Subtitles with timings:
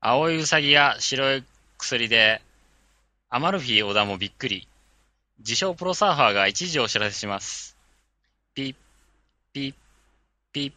[0.00, 1.44] 青いウサギや白い
[1.76, 2.40] 薬で、
[3.30, 4.68] アマルフィ小田もびっくり。
[5.40, 7.76] 自称プロサーファーが一時お知らせします。
[8.54, 8.74] ピッ、
[9.52, 9.74] ピッ、
[10.52, 10.72] ピッ、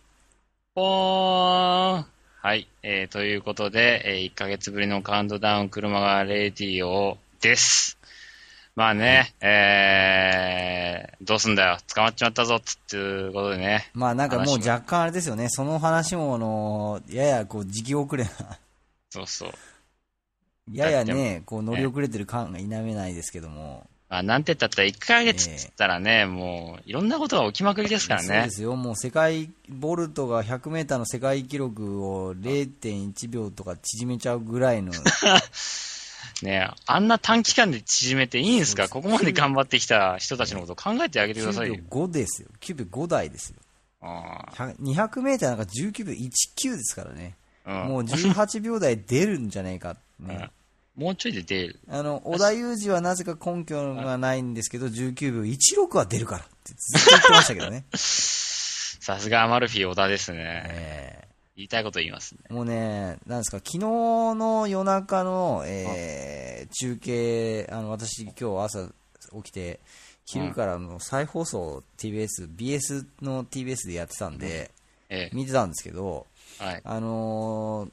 [0.73, 2.05] ポーン。
[2.41, 2.67] はい。
[2.81, 7.99] えー、ということで、えー、1ヶ月ぶりのカウントダウン車がレディオです。
[8.75, 11.77] まあね、えー、どうすんだよ。
[11.93, 13.91] 捕まっちまったぞ、つっていうことでね。
[13.93, 18.31] まあなんかもう若干あれですよね、その話もあの、ややこう時期遅れな、
[19.11, 19.51] そうそう。
[20.71, 28.49] ややね、こう乗り遅れてる感が否めないですけども、まあ、なんて言ったって1ヶ月っつったらね、もう、いろんなことが起きまくりですからねそうで。
[28.51, 34.91] すよ、もう世界、ボルトが100メーターの世界記録を0.1秒とか縮めちゃうぐらいの、
[36.43, 38.89] ねあんな短期間で縮めていいんですか？
[38.89, 41.77] ここまで頑張ってきた人たちのことを考えてあげてくださいよ9。
[41.77, 43.55] 秒5ですよ、9秒5台ですよ。
[44.01, 47.35] あ100 200メーターなんか19秒19ですからね。
[47.65, 50.49] もう18秒台出るんじゃないか、うんね。
[50.95, 51.79] もうちょいで出る。
[51.89, 57.85] あの、織田裕二はなぜか根拠がないんですけど、19秒16は出るからってずっと言ってましたけどね。
[57.93, 60.63] さすがアマルフィ小田ですね。
[60.67, 62.41] え言いたいこと言いますね。
[62.49, 66.41] ーもうね、なんですか、昨日の夜中の、えー
[66.73, 68.87] 中継、あの、私今日朝
[69.43, 69.79] 起きて、
[70.25, 74.71] 昼からの再放送 TBS、BS の TBS でやってたんで、
[75.09, 76.30] え見てたんですけど、え
[76.61, 76.81] はい。
[76.83, 77.91] あのー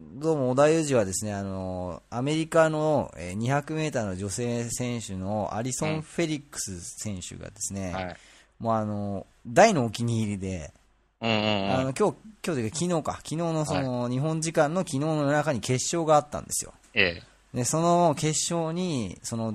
[0.00, 8.16] どうも織田裕二はですね、あのーアメリカのえー200メーターの女性選手のアリソン・フェリックス選手がですね、はい。
[8.58, 10.72] もうあのー大のお気に入りで、
[11.20, 11.72] うんうんうん。
[11.72, 16.74] あの今日、今日というか昨日か、昨日のその、日本時間の昨日の夜中に決勝があったんですよ。
[16.94, 17.22] え
[17.54, 17.56] え。
[17.56, 19.54] で、その決勝に、その、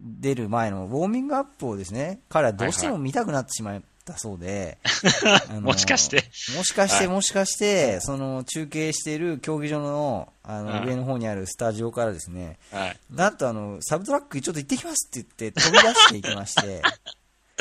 [0.00, 4.78] 出る前のウォーミングアップをですね、彼はどうしても見たくなってしまったそうで、
[5.50, 6.24] あのもしかして。
[6.56, 12.96] もしかして、はもしかして、その中継している競技場のあのはい上の方にあるスタジオからですね、はい。
[13.10, 16.82] なんとあの、サブトラックちょっと行ってきますって言って飛び出していきまして、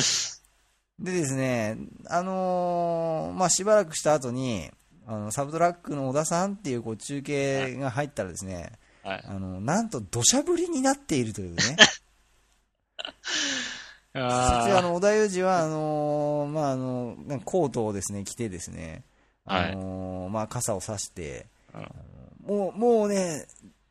[0.99, 1.77] でですね、
[2.07, 4.71] あのーまあ、しばらくした後に、
[5.07, 8.71] あの、サブトラックの小田さんっていうこう中継が入ったらですね、
[9.03, 9.23] はい。
[9.27, 11.77] あの、なんと土砂降りになっているというね。
[14.15, 19.03] そしてああの、小田裕二は、あのーまあ、あの、コートをですね、着てですね、
[19.45, 21.47] あのーまあ、傘を差して、
[22.45, 23.45] もう、もうね、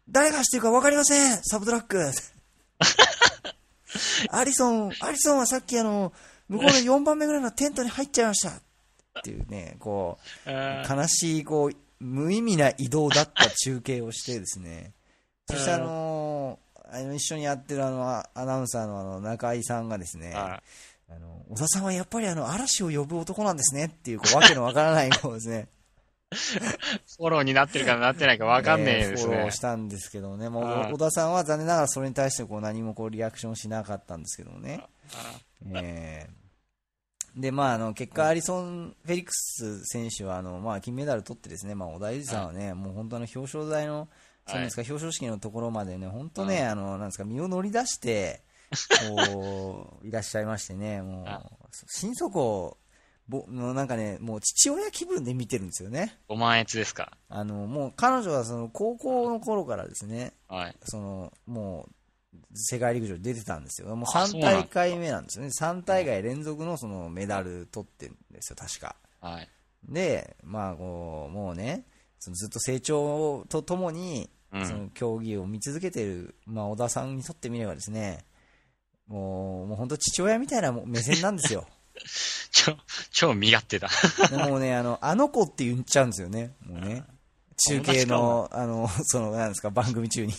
[0.09, 1.43] 誰がしてるか分かりません。
[1.43, 2.01] サブトラック。
[4.31, 6.13] アリソン、アリソンはさっきあの、
[6.49, 8.63] 向こうの4番目ぐらいのテントに入っちゃいましたっ
[9.23, 14.93] ていうね、こう、悲しい、こう、無意味な移動だった中継をしてですね、
[15.49, 20.63] そしてあのーあの一緒にやってるあのアアナウンサーのあの中井さんがですね、は
[21.09, 25.69] あの小田さんはやっぱりあの嵐を呼ぶ男なんですねっていうこうわけのわからないこうですね、
[26.33, 26.37] い。
[27.17, 29.35] フォローになってるかなってないかわかんねえですね。
[29.35, 29.51] フォロー。
[29.51, 34.83] したんですけどね、もう小田さんは残念ながらそれに対してこう何もこうリアクションしなかったんですけどもね。
[35.13, 35.41] あ
[35.75, 36.45] えー。
[37.37, 44.09] で、まあ、あの結果、アリソン・フェリックス選手はあの、まあ、金メダル取って、ですね、まあ、小田裕二さんはね、もう本当の表彰台の、
[44.47, 44.83] そうなんですか？
[44.83, 48.43] 表彰式のところまでね、本当ね、あのなんですか身を乗り出して、
[49.01, 52.77] こう いらっしゃいましてね、もあう、心底
[53.29, 56.19] ぼのなんかね、もう父親気分で見てるんですよね。
[56.29, 57.17] ご満悦ですか？
[57.29, 60.77] あのもう彼女はその高校の頃からですね、はい。
[60.85, 61.95] そのもう
[62.55, 68.97] 世界陸上に出てたんですよ、もう3あそうなんだ大会目なんですよね、3大会連続のそのメダル取ってるんですよ、確か。
[69.21, 69.49] はい。
[69.85, 71.85] で、まあこう、もうね、
[72.25, 78.25] そのずっと成長とともに、うんその競技を見続けている、まあ、小田さんにとってみればですね、
[79.09, 81.67] もう、もう本当父親みたいな目線なんですよ。
[82.53, 82.77] 超、
[83.11, 83.89] 超身勝手だ。
[84.31, 87.03] で もうね、あの、あの子って言っちゃうんですよね、もうね。
[87.69, 90.33] 中継の、あの、その、なんですか、番組中に。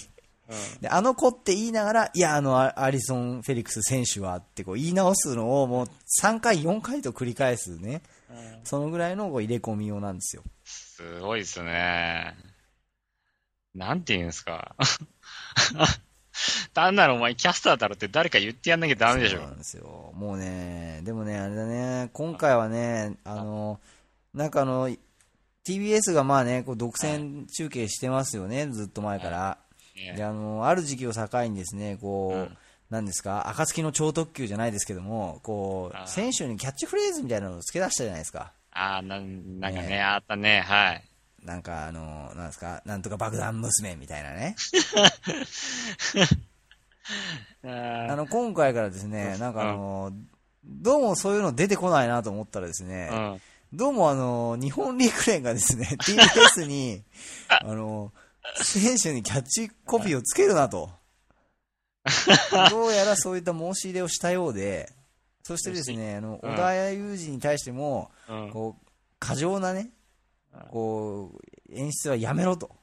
[0.80, 5.88] で、あの子って言いながら、いや、あの、アアリソン・フェリックス選手はってこう言い直すのをもう
[6.22, 8.02] 3回、4回と繰り返すね。
[8.64, 10.44] そのぐらいのこう入れ込みようなんですよ。
[10.64, 12.36] すごいですね。
[13.74, 14.76] なんて言うんですか。
[16.74, 19.48] 単なるお前キャスターだろって誰か言ってやんなきゃダメでしょそう。
[19.48, 20.12] なんですよ。
[20.16, 23.80] もうね、でもね、あれだね、今回はね、あの、
[24.34, 24.90] なんかあの、
[25.66, 29.58] TBS がまあね、こう独占中継してますよね、ずっと前から。
[29.96, 32.58] ねで、あの、ある時期を境にですね、こう、うん
[32.90, 38.52] なんですか、暁の超特急じゃないですけども、こう、選手にキャッチフレーズみたいなのを付け出したじゃないですか。
[38.72, 41.04] ああ、なん、かね、ねあったね、はい。
[41.44, 44.56] なんかあの、なんですか、なんとか爆弾娘みたいなね。
[47.64, 50.12] ああの、今回からですね、なんかあの、
[50.66, 53.42] どうもそういうの出てこないなと思ったらですね、うん。
[53.74, 57.04] どうもあの、日本陸連がですね、TBS に、
[57.50, 58.12] あの、
[58.56, 60.90] 選手にキャッチコピーをつけるなと。
[62.70, 64.92] どうやらそういった申し入れをしたようで、
[65.44, 68.52] そしてですね、あの、うん小田谷裕二に対しても、うん。
[68.52, 68.86] こう、
[69.20, 69.92] 過剰なね、
[70.70, 72.76] こう、演出はやめろと。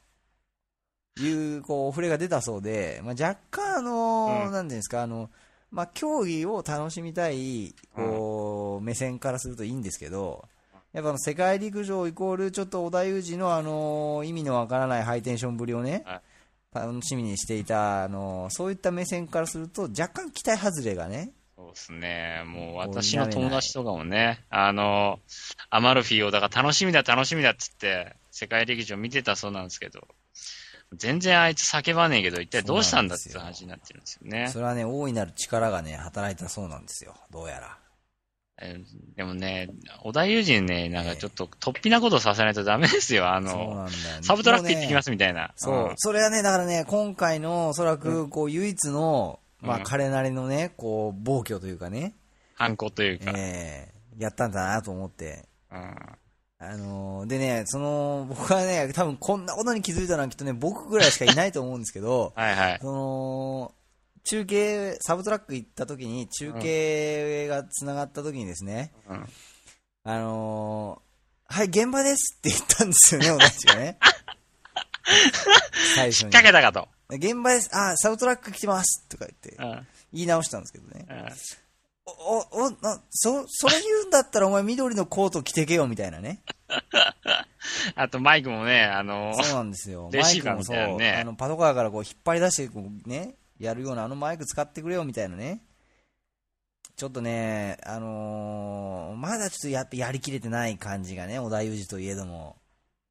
[1.18, 5.30] いう、こう、お触れが出たそうで、まあ、若干、あの、うんなんていうんですか、あの、
[5.70, 10.48] まあ、競技を楽しみたい、こう、目線からするといいんですけど、
[10.92, 16.20] やっぱ世界陸上イコールちょっと織田裕二のあの、意味のわからないハイテンションぶりをねは
[16.82, 22.42] い、楽しみにしていた、あの、そういった目線からすると、若干期待外れがね、そうですね。
[22.46, 25.20] もうもう私の友達とかもね、あの、
[25.70, 30.08] アマルフィを、だから楽しみだ楽しみだっつって、世界陸上見てたそうなんですけど、
[30.94, 34.58] 全然あいつ叫ばねえけど、一体どうしたんだって話になってるんですよねそ。
[34.58, 37.78] れはね、大いなる力がね、働いたそうなんですよ、どうやら。
[38.62, 39.68] えーでもね、
[40.02, 43.28] 小田裕二にね、なんかちょっと突飛なことさせないとダメですよ。
[43.28, 43.90] あの、ね。
[44.22, 45.52] サブトラック行ってきますみたいな。
[45.56, 52.14] そう、んそれはね、だからね、今回のおそらく、こう、唯一の、まあ、うん彼なりのね、こう、暴挙というかね、
[52.54, 53.32] 反抗というか。
[53.36, 55.48] えーやったんだなと思って。
[55.70, 55.96] うん
[56.64, 62.78] あのーでね、その、僕はね、多分こんなことに気づいたのはきっとね、僕ぐらいしかいないと思うんですけど、 はいはい。
[62.80, 63.74] その、
[64.24, 69.26] 中継、サブトラック行った時に、中継が繋がった時にですね、うん
[70.04, 73.98] あのーはい、現場ですって言ったんですよね、 私がね。
[75.94, 76.32] 最初に。
[76.32, 76.88] かけたかと。
[77.10, 77.68] 現場です。
[77.72, 81.06] あ、サブトラック来てますとか言ってう、ん言い直したんですけどね。
[81.08, 81.26] うん
[82.04, 86.42] お、お、お、な、そ、それ言うんだったらお前緑のコート着てけよみたいなね。
[87.94, 90.10] あとマイクもね、あの、そうなんですよ。
[90.12, 95.60] マイクもそう、ねあの、パトカーからこう引っ張り出して、こうね、やるようなあのマイク使ってくれよみたいなね。
[96.96, 102.56] ちょっとね、あのーまだちょっとやっぱやりきれてない感じがね、小田裕二といえども。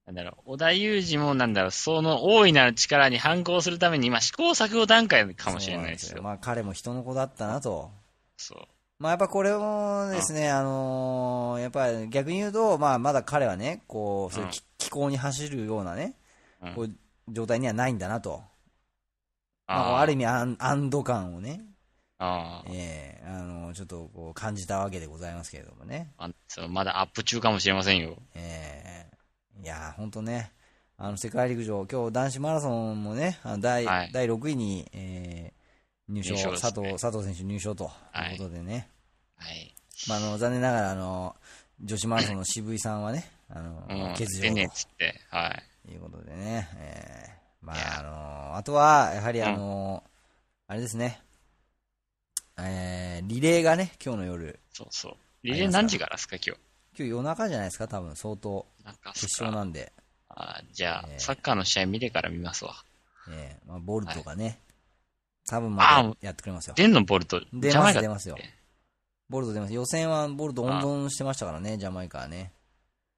[0.05, 6.07] なんだろう、小田裕二もなんだろう、その大いなる力に反抗するために今試行錯誤段階かもしれないですよ。
[6.09, 7.91] そうなんまあ彼も人の子だったなと。
[8.37, 8.57] そう。
[8.99, 16.15] まあやっぱこれもですね、あのーやっぱり逆に言うと、まあまだ彼はね、こう、そういう気候に走るようなね、
[16.61, 16.91] うんこう
[17.29, 18.43] 状態にはないんだなと。
[19.67, 21.61] まあ、あある意味安安堵感をね、
[22.17, 22.71] あー。
[22.73, 26.11] ええあの、ちょっとこう感じたわけでございますけれどもね。
[26.17, 28.17] あそうまだアップ中かもしれませんよ。
[28.35, 29.07] え
[29.59, 29.61] え。
[29.63, 30.51] いやー、ほんとね、
[30.97, 34.11] あの、世界陸上、今日男子マラソンもね、あの第、はい。
[34.11, 35.61] 第6位に、えー
[36.13, 36.57] 入賞、入賞ね。
[36.59, 38.89] 佐藤、佐藤選手入賞ということでね。
[39.37, 39.73] はい。
[40.09, 41.35] まあ、あの、残念ながら、あの、
[41.81, 44.13] 女子マラソンの渋井さんはね、あの、うん。
[44.13, 45.87] 欠場出ねえって、はい。
[45.87, 47.30] ということでね、えー
[47.61, 50.03] まあ、あの、あとは、やはりあの、
[50.67, 51.21] あれですね、
[52.57, 55.15] えー、リレーがね、今日の夜、そうそう。
[55.43, 56.61] リレー何時からですか、今日？
[56.97, 59.93] 今日夜中じゃないですか、多分、相当、なんかっ決勝なんで、
[60.29, 62.75] あじゃあ、えーサッカーの試合見てから見ますわ。
[63.29, 64.59] えーまあ、ボルトがね、
[65.47, 66.73] 多分あまたやってくれますよ。
[66.75, 67.41] 出んのボルト？
[67.53, 68.37] 出ます、出ますよ。
[69.29, 69.73] ボルト出ます。
[69.73, 72.51] 予選はボルト温存してましたからね、ジャマイカはね。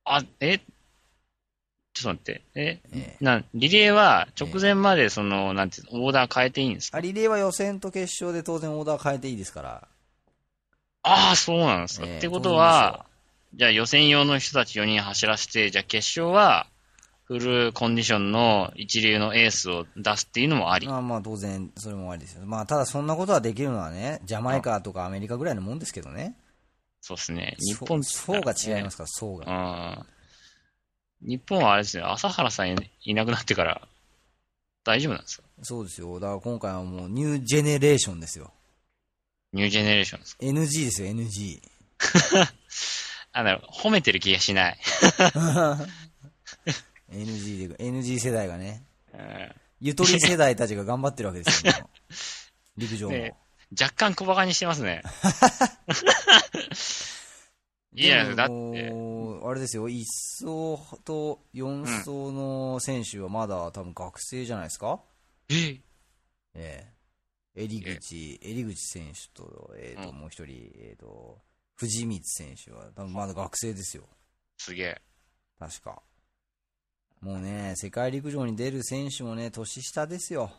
[0.05, 0.59] あ、え
[1.93, 2.41] ちょっと待って。
[2.55, 6.97] え、えな、リレーは直前までその、なんていうの、オーダー変えていいんですか？
[6.97, 9.87] あリレーは予選と決勝で当然オーダー変えていいですから。
[11.03, 12.07] ああ、そうなんですか。
[12.07, 13.05] ええってことは、
[13.55, 16.67] じゃあ予選用の人たち4人走らせて、じゃあ決勝は、
[17.25, 20.87] フルコンディションの一流のエースを出すっていうのもあり。
[20.87, 22.45] まあまあ当然それもありですよ。
[22.45, 26.35] まあただそんなことはできるのはね、ジャマイカとかアメリカぐらいのもんですけどね。
[27.01, 27.55] そうですね。
[27.59, 29.45] 日本っつった層が違いますから、層が。
[29.45, 30.05] うん。
[31.23, 33.87] 日本はあれですね、朝原さんいいなくなってから、
[34.83, 35.43] 大丈夫なんですか？
[35.63, 36.19] そうですよ。
[36.19, 38.51] だから今回はもうニュージェネレーションですよ。
[39.53, 41.61] ニュージェネレーションですか？NG ですよ、NG。
[43.31, 44.77] あ、なるほど褒めてる気がしない。
[47.11, 49.51] NG で、NG 世代がね、うん
[49.85, 51.73] ゆとり世代たちが頑張ってるわけですよ。
[52.77, 53.15] 陸上も。
[53.17, 53.35] ね
[53.79, 55.01] 若干小馬鹿にしてますね。
[57.95, 60.45] いや、でだっもて、あれですよ、1走
[61.03, 64.99] と4走の選手はまだ多分学生じゃないですか？
[65.49, 65.79] え？
[66.55, 66.87] え
[67.55, 67.63] え。
[67.63, 71.39] 襟口、襟口選手と、えっ、と、うんもう一人、えっ、と、
[71.75, 74.03] 藤光選手は多分まだ学生ですよ。
[74.57, 75.01] すげえ。
[75.59, 76.01] 確か。
[77.21, 80.51] もうね、世界陸上に出る選手もね、年下ですよ。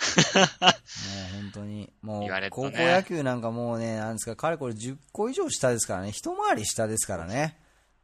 [0.32, 1.92] もう本当に。
[2.02, 6.12] もう高校野球なんかもうね、なんですか、彼これ10個以上下ですからね。
[6.12, 7.56] 一回り下ですからね。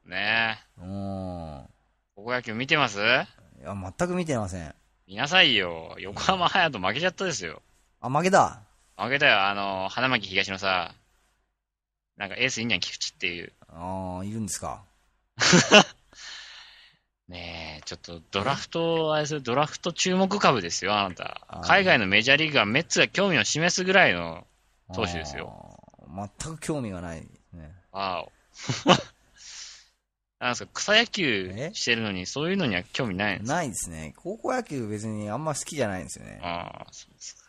[0.05, 0.81] ねえ。
[0.83, 1.67] うん。
[2.15, 2.99] 高校野球見てます？
[2.99, 3.27] いや、
[3.75, 4.75] 全く見てません。
[5.07, 5.97] 見なさいよ。
[5.99, 7.63] 横浜隼人負けちゃったですよ。
[8.01, 8.61] あ、負けた？
[8.97, 9.47] 負けたよ。
[9.47, 10.95] あの、花巻東のさ、
[12.17, 13.53] なんかエースいんじゃん、菊池っていう。
[13.69, 14.85] ああ、いるんですか？
[17.29, 24.47] ねえ、ちょっとドラフト、あれですよドラフト注目株ですよ、あなた海外のメジャーリーグはメッツが興味を示すぐらいの
[24.95, 25.81] 投手ですよ。
[26.09, 27.73] 全く興味がないですね。
[27.91, 28.33] わお。
[30.39, 33.55] なんですか、草野球えしてるのに、そういうのには興味ないんですか？
[33.57, 34.13] ないですね。
[34.17, 36.39] 高校野球別にあんま好きじゃないんですよね。
[36.43, 37.43] ああ、そうですか。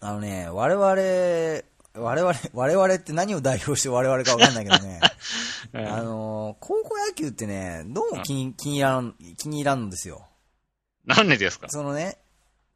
[0.00, 1.62] あのね、我々、
[1.96, 5.00] 我々、我々って何を代表して我々かわかんないけどね。
[5.74, 10.26] あの、高校野球ってね、どうも気に気に入らん、気に入らんのですよ。
[11.04, 11.68] なんでですか？
[11.70, 12.18] そのね、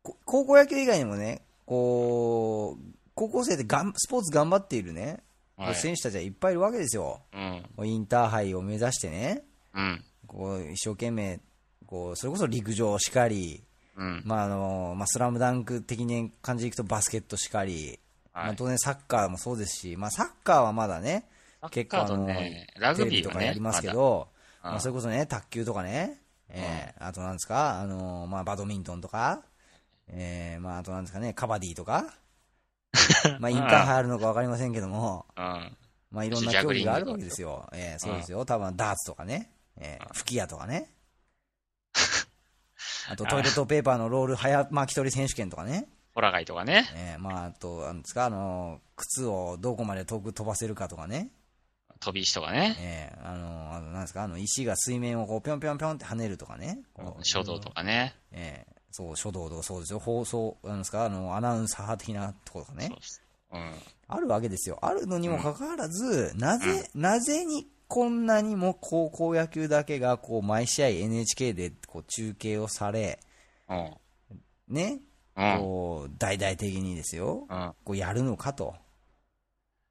[0.03, 2.83] こ高校野球以外にもね、こう、
[3.15, 5.21] 高校生でがんスポーツ頑張っているね、
[5.57, 5.75] はい。
[5.75, 7.21] 選手たちはいっぱいいるわけですよ。
[7.35, 7.87] うん。
[7.89, 9.43] インターハイを目指してね、
[9.75, 10.05] うん。
[10.29, 11.41] こう一生懸命、
[11.87, 13.65] こう、それこそ陸上しかり、
[13.97, 14.23] うん。
[14.25, 17.99] まああの、まあスラムダンク的な感じでいくとバスケットしかり、
[18.39, 18.51] まはい。
[18.53, 21.29] あ当然サッカーもそうですし、まあサッカーはまだね、
[21.71, 24.29] 結構あの、ね、ラグビーとかやりますけど、
[24.63, 29.43] まあ、それこそね、卓球とかね、えーあとなんですか、あのーまあ、バドミントンとか、
[30.09, 32.15] えーまあ、あとなんですかね、カバディとか、
[33.39, 35.77] まあ、インターハイあるのかわかりませんけども、うん。
[36.11, 37.69] まあ、いろんな競技があるわけですよ。
[37.73, 38.45] えーそうですよ。
[38.45, 40.91] 多分ダーツとかね、えー吹き矢とかね。
[43.11, 45.89] あと、トイレットペーパーのロール早巻き取り選手権とかね。
[46.19, 46.85] ホラガイとかね。
[46.97, 51.31] えーまあ、あと、なんですか、あのー靴をどこまで遠く飛ばせるかとかね。
[52.01, 52.77] 飛び石とかね。
[52.81, 56.81] えーあのーあのなんですか、あの、石が水面をこう、ぴょんぴょんぴょんって跳ねるとかね。
[56.93, 58.17] こう書道とかね。
[58.33, 60.01] えーそう、書道とかそうですよ。
[60.01, 63.61] 放送、なんですか、あの、アナウンサー的なところとかねそう。
[63.61, 63.73] ん。
[64.09, 64.77] あるわけですよ。
[64.83, 73.21] あるのにもかかわらず、なぜ、なぜにこんなにも高校野球だけが、こう、毎試合 NHK でこう中継をされ、
[73.69, 73.95] うん。
[74.67, 75.08] ね、うん。
[75.59, 77.73] こう、大々的にですよ、うん。
[77.85, 78.75] こうやるのかと。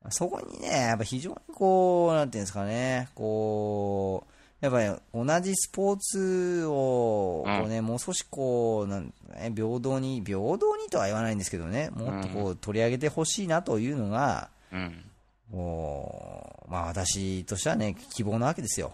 [0.10, 15.04] そこにね、やっぱ非常にこう、なんていうんですかね、こう、やっぱり同じスポーツを、こうね、もう少しこう、なんね、平等に、平等にとは言わないんですけどね、もっとこう取り上げてほしいなというのが、うん。
[15.52, 18.94] こう、まあ私としてはね、希望なわけですよ。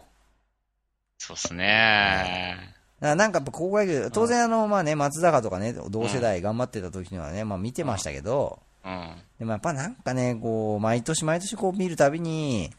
[1.17, 2.75] そうっすね。
[3.03, 9.15] なんかやっぱ高校野球、当然あの、まあね、松坂とかね、同世代頑張ってた時にはね、まあ見てましたけど、うん。
[9.39, 12.72] でもやっぱなんかね、こう、毎年毎年こう見るたびに、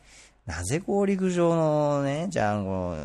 [0.46, 2.96] なぜこう陸上のね、じゃあ、こ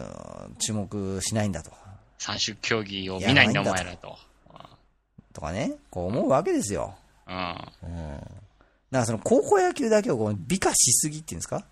[0.52, 1.72] う、注目しないんだと。
[2.18, 4.18] 三種競技を見ないんだ、お前らと。
[5.34, 6.96] とかね、こう思うわけですよ。
[7.28, 7.36] うん。
[7.36, 8.18] うん。
[8.18, 8.28] だか
[8.92, 11.64] らその高校野球だけをこう美化しすぎっていうんですか？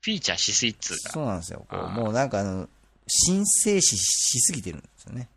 [0.00, 1.12] フィーチャーしすぎっつうか。
[1.12, 1.64] そうなんですよ。
[1.68, 2.68] こうもうなんかあの、
[3.26, 5.28] 神聖視しすぎてるんですよね。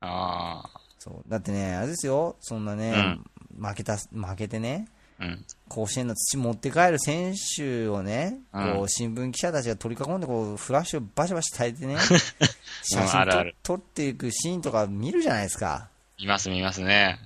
[0.00, 0.62] あ
[0.98, 1.30] そう。
[1.30, 3.18] だってね、あれですよ、そんなね、
[3.58, 4.88] 負けた、負けてね、
[5.20, 5.24] あ。
[5.24, 5.44] うん。
[5.68, 11.96] 甲子園の土持って帰る選手をね、うんこう新聞記者たちが取り囲んでこうフラッシュをバシバシ焚いてね、
[12.82, 15.88] 写真撮っていくシーンとか見るじゃないですか。
[16.18, 17.20] います、見ますね。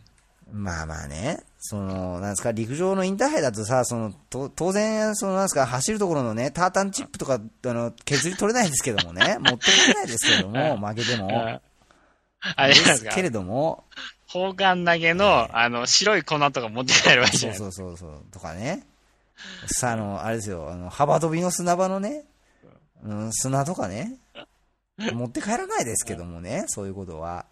[0.52, 11.30] まあまあね、その、なんですか、陸上のインターハイだとさ、その、と当然、その、なんですか、走るところのね、タータンチップとか、あの、削り取れないですけどもね、 持ってこれないですけども、負けても。
[12.56, 13.22] あれですけ。
[13.22, 13.84] れども、
[14.26, 17.88] 砲丸投げの、あの、白い粉とか持って帰るわけじゃそうないですか。
[17.88, 18.86] そうそうそう、とかね。
[19.66, 22.24] さあ、あの、あれですよ、あの、幅跳びの砂場のね、
[23.04, 24.18] うん、砂とかね、
[24.98, 27.46] 持って帰らないですけどもね、そういうことは。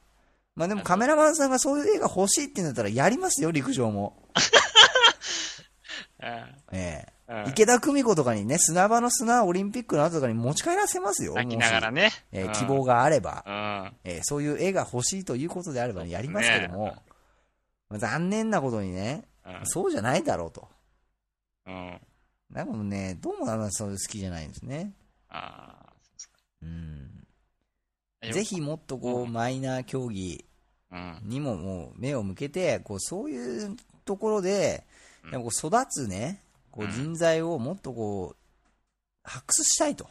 [0.57, 4.23] まあでもカメラマンさんがそういう映画欲しいって言うんだったらやりますよ、陸上も。
[6.23, 11.35] ええうん池田久美子とかにね、砂場の砂オリンピックの後とかに持ち帰らせますよ。
[11.35, 12.11] 泣きながらね。
[12.33, 13.97] えーうん希望があれば、うん。
[14.03, 16.97] えーそういう絵が欲しいということであれば、ね、やりますけども、
[17.89, 20.69] まあ残念なことにね、うんそうじゃないだろうと。
[21.67, 22.01] うん。
[22.51, 24.93] なんかもうね、どうもあんまそういう好きじゃないんですね。
[25.29, 25.93] あ
[26.63, 27.20] うん。
[28.23, 28.33] あ。
[28.33, 30.45] ぜひもっとこう、うんマイナー競技
[30.93, 31.21] うん。
[31.25, 34.85] にももう目を向けて、こう、そういうところで、
[35.25, 38.37] うんでもこう育つね、こううん人材をもっとこう、
[39.23, 40.09] 発掘したいと。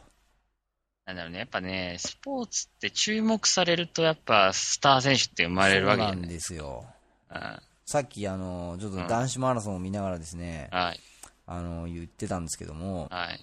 [1.05, 1.39] なんだろうね。
[1.39, 6.21] やっぱね、スポーツって注目されると、やっぱスター選手って生まれるわけなん。
[6.21, 6.85] ですよ。
[7.31, 10.99] うんさっきあの、ちょっと男子マラソンを見ながらですね、はい。
[11.47, 13.39] あの、言ってたんですけども、はい。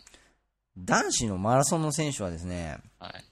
[0.78, 3.24] 男子のマラソンの選手はですね、はい。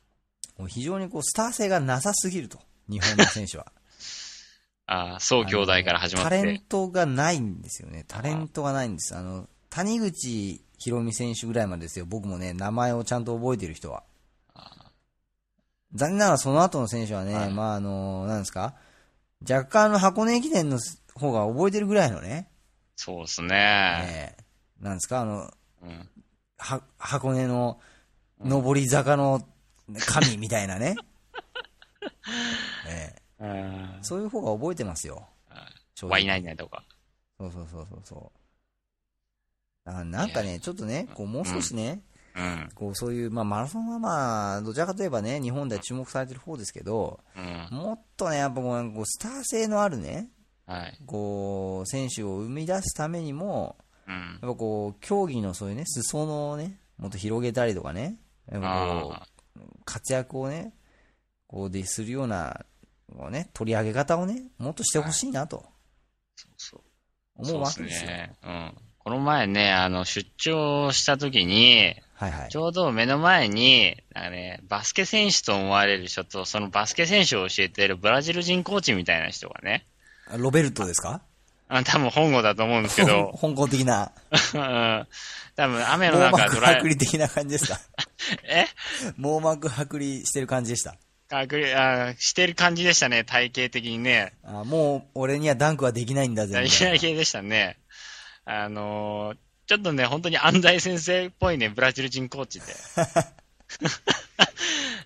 [0.59, 2.59] もう非常にこう、スター性がなさすぎると。
[2.89, 3.73] 日本の選手は。
[4.87, 6.65] ああ、総兄弟から始まっタレンて。
[6.69, 8.05] トがないんですよね。
[8.07, 9.17] タレントがないんです。
[9.17, 12.05] あの、谷口博美選手ぐらいまでですよ。
[12.07, 14.03] 僕もね、名前をちゃんと覚えてる人は。
[15.95, 18.75] 残念ながらその後の選手はね、はいまああの、なんですか？
[19.49, 20.79] 若干あの箱根駅伝の
[21.15, 22.49] 方が覚えてるぐらいのね、
[22.97, 24.05] そうですね。
[24.09, 25.21] えーなんですか？
[25.21, 25.51] あの、
[25.83, 26.09] うん。
[26.59, 27.81] は箱根の
[28.41, 29.47] 上り坂の
[30.07, 30.97] 神みたいなね。
[32.89, 33.99] ええうん。
[34.03, 35.29] そういう方が覚えてますよ。
[35.95, 36.85] 正直ワイナイナイとか。
[37.39, 38.33] そうそうそうそうそ
[39.87, 39.91] う。
[39.91, 42.03] あなんかね、ちょっとね、こうもう少しね、
[42.35, 42.69] うん。
[42.75, 47.77] こうそういう、まあ、マラソンはまあ、どちらかといえばね、日本では注目されてる方ですけど、うん。
[47.77, 50.29] もっとね、やっぱこうスター性のあるね、
[50.67, 50.99] はい。
[51.07, 53.77] こう、選手を生み出すためにも、
[54.09, 54.15] うん。
[54.15, 58.17] やっぱこう、競技のそういうね、裾野をね、もっと広げたりとかね、
[58.51, 59.34] やっぱこあう、
[59.85, 60.73] 活躍をね、
[61.47, 62.65] こうでするような、
[63.31, 65.65] ね、取り上げ方をね、もっとしてほしいなと
[66.57, 66.81] そう。
[67.37, 68.11] 思うわそうけですよ。
[68.11, 68.33] ね。
[68.43, 68.75] うん。
[68.99, 72.57] この前ね、あの、出張した時に、はいはいち。
[72.57, 79.87] ょうど目の前に、なんかね、バスケ選手と思われる人と、そのバスケ選手を教えているブラジル人コーチみたいな人がね、
[80.39, 81.23] ロベルトですか？
[81.69, 84.13] あ多分本郷だと思うんですけど、 香港的な、
[84.55, 85.07] うん
[85.57, 87.81] 多分雨の網中ドライ膜剥離的な感じですか？
[88.45, 88.67] え？
[89.17, 90.97] 網膜剥離してる感じでした。
[91.29, 94.35] かくりあしてる感じでしたね、体型的にね。
[94.45, 96.49] あもう俺にはダンクはできないんだぜ。
[96.49, 97.79] みたいな体型系でしたね。
[98.45, 102.67] あのーちょっとね、本当に安西先生っぽいね、ブラジル人コーチで。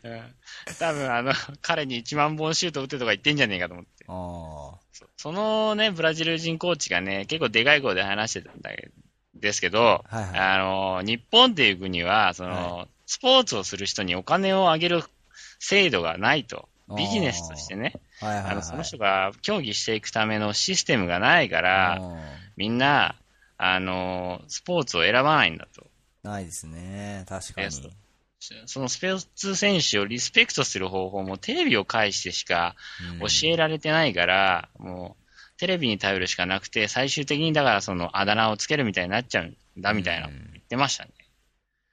[0.03, 0.35] うん
[0.79, 1.33] 多分あの、
[1.63, 4.05] 彼に1万本シュート打てとか言ってんじゃねえかと思って。
[4.09, 8.91] あーそそのね、ブラジル人コーチがね、結構でかい声で話してたんだけ
[9.35, 15.03] ですけど、はいはいあの、日本っていう国は、その、はスポーツをする人にお金をあげる
[15.59, 16.69] 制度がないと。
[16.97, 18.53] ビジネスとしてね、はいはい、はい。
[18.53, 22.17] あの、その人が競技していくためのシステムがないかあら、ー
[22.57, 23.15] みんな、
[23.59, 25.87] あの、スポーツを選ばないんだと。
[26.23, 27.25] ないですね。
[27.29, 27.69] 確かに。
[28.67, 32.77] そのスポーツ選手をリスペクトする方法もテレビを介してしか
[33.13, 41.11] うん教えられてないから、もう、テレビに頼るしかなくて、最終的にだからそのあだ名をつけるみたいになっちゃうんだみたいな言ってましたね。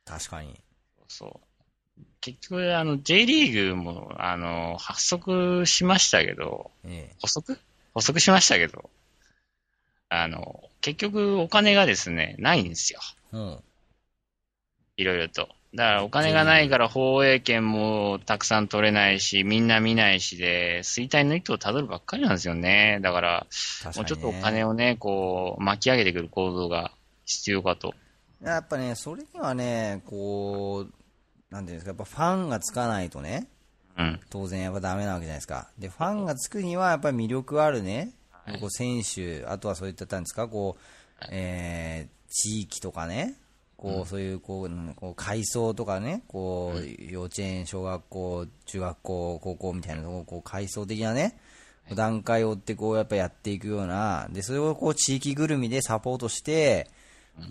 [0.05, 0.59] 確かに。
[1.07, 1.41] そ
[1.99, 2.01] う。
[2.21, 7.59] 結局、あの、J リーグも、あの、発足しましたけど、ええ補足？
[7.93, 8.89] 補足しましたけど、
[10.09, 12.99] あの、結局お金がですね、ないんですよ。
[13.31, 13.63] うん。
[14.97, 15.49] いろいろと。
[15.75, 22.99] だからお金がないから放映権もたくさん取れないし、みんな見ないしで、衰退の一途をたどるばっかりなんですよね。
[23.01, 23.47] だから、
[23.83, 23.97] 確かに、ね。
[23.97, 26.91] もうちょっとお金をね、こう、巻き上げてくる構造が
[27.25, 27.93] 必要かと。
[28.41, 33.49] やっぱね、それにはね、こう、なんていうんですか、やっぱファンがつかないとね、
[33.97, 34.19] うん。
[34.29, 35.69] 当然やっぱダメなわけじゃないですか。
[35.77, 43.35] で、ファンがつくには、やっぱり魅力あるね、はいこう選手、あとはそういった、なんですか、こう、えー、地域とかね、
[43.85, 51.37] こう、そういう、こう、うんこう階層とかね、こう、幼稚園、小学校、中学校、高校みたいなとこ、こう、階層的なね、
[51.93, 56.89] 段階を追って、こう、やっぱやっていくような、で、それをこう、地域ぐるみでサポートして、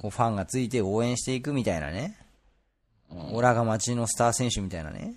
[0.00, 2.18] こう、ファンがついて応援していくみたいなね、
[3.10, 5.14] オラが街のスター選手みたいなね、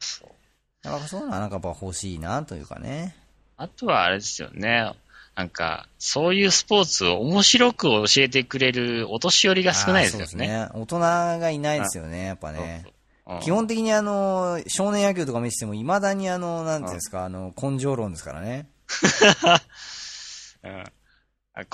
[0.00, 0.88] そう。
[0.88, 3.14] なんかそういうのはなんかやっぱ欲しいなというかね。
[3.58, 4.92] あとはあれですよね。
[5.36, 10.68] なんか、そういうスポーツを面白く教えてくれるお年寄りが少ないですよあーそうね。
[10.72, 12.84] 大人がいないですよね、やっぱね。
[12.86, 12.96] うん
[13.42, 18.68] 基本的にあの、少年野球とか見てても、いまだにあの、なんていうんですか、あの、根性論ですからね。
[20.62, 20.84] うん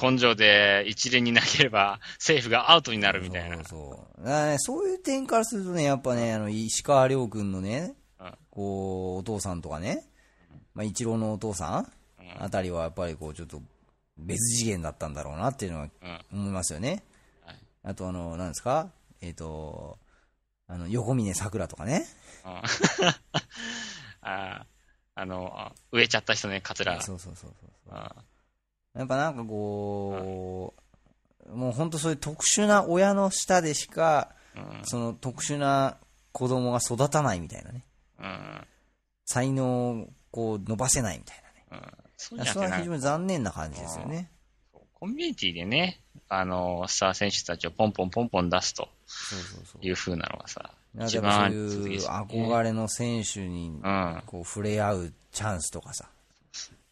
[0.00, 3.56] 根性で一連に投げれば、セーフがアウトになるみたいな。
[3.56, 4.24] そうそう。
[4.24, 10.04] だからね、そういう点からするとね、やっぱね、あの、石川遼君のねうん、こう、お父さんとかね、
[10.74, 11.92] まあ、一郎のお父さん
[12.38, 13.60] あたりはやっぱりこう、ちょっと、
[14.18, 15.84] 別次元だったんだろうなっていうのは
[16.32, 17.02] うん思いますよね。
[17.44, 18.90] はいあとあの、なんですか？
[19.20, 19.98] えっ、と、
[20.68, 22.06] あの、横峰桜とかね。
[22.44, 22.52] うん
[24.22, 24.66] あ
[25.14, 27.00] あの、あ植えちゃった人ね、カツラ。
[27.02, 27.94] そうそうそうそうそう。
[27.94, 28.14] あ
[28.94, 30.74] やっぱなんかこ
[31.46, 35.96] う、もう本当そういう特殊な親の下でしか、うんその特殊な
[36.32, 37.84] 子供が育たないみたいなね。
[38.20, 38.66] うん
[39.24, 41.42] 才能をこう伸ばせないみたい
[41.72, 41.80] うん
[42.22, 44.30] そそれは非常に残念な感じですよね。
[44.94, 49.84] コミュニティでね、あの、スター選手たちをポンポンポンポン出すとそうそうそう。
[49.84, 54.22] いう風なのがさ、なんか一やっぱそういう憧れの選手にうん。
[54.26, 56.08] こう触れ合うチャンスとかさ、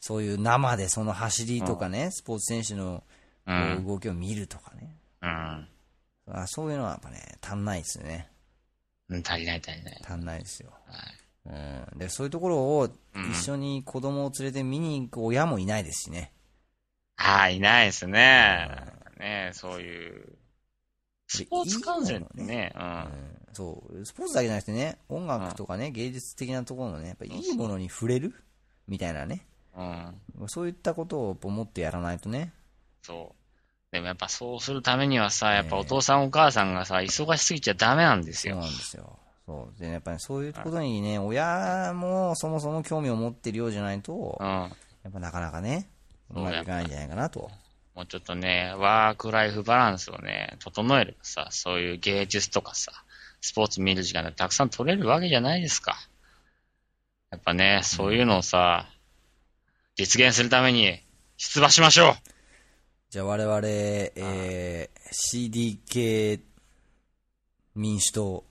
[0.01, 3.05] そういう生でその走りとかね、スポーツ選手の
[3.87, 4.97] 動きを見るとかね。
[5.23, 5.69] うん。
[6.33, 8.29] あそういうのはやっぱね、足んないですよね。
[9.09, 10.03] うん足りない足りない。
[10.05, 10.71] 足んないですよ。
[10.87, 10.97] はい。
[11.51, 16.33] うん、でそういうところをうん一緒に子供を連れて見に行く親もいないですしね。
[17.17, 18.69] ああ、いないですね。
[19.19, 20.39] ねそういう、
[21.29, 23.39] スポーツ観戦ってね、ううんん。
[23.53, 28.35] そう、スポーツだけじゃなくてね、音楽とかね、芸術的なところのね、やっぱいいものに触れる
[28.89, 29.47] みたいなね。
[29.77, 29.83] う
[30.45, 30.49] ん。
[30.49, 32.55] そういったことを思ってやらないとね。
[33.03, 33.93] そう。
[33.93, 38.55] でもやっぱそうするためにはさ、やっぱお父さんお母さんがさ、忙しすぎちゃダメなんですよ。
[38.55, 39.19] そうなんですよ。
[39.51, 39.81] そう。
[39.81, 44.47] で、やっぱり、そういうことにね、親もそもそも興味を持ってるようじゃないと、うん。
[44.47, 44.71] や
[45.09, 45.91] っぱなかなかね、
[46.31, 47.51] うまくいかないんじゃないかなと。
[47.97, 52.93] もうちょっとね、ワークライフバランスをね、整えればさ、そういう芸術とかさ、
[53.41, 55.97] スポーツ見る時間がたくさん取れるわけじゃないですか。
[57.33, 58.89] やっぱね、そういうのをさ、
[59.97, 61.01] 実現するために
[61.37, 62.15] 出馬しましょう
[63.11, 66.41] じゃあ我々、えー、CDK
[67.75, 68.50] 民主党。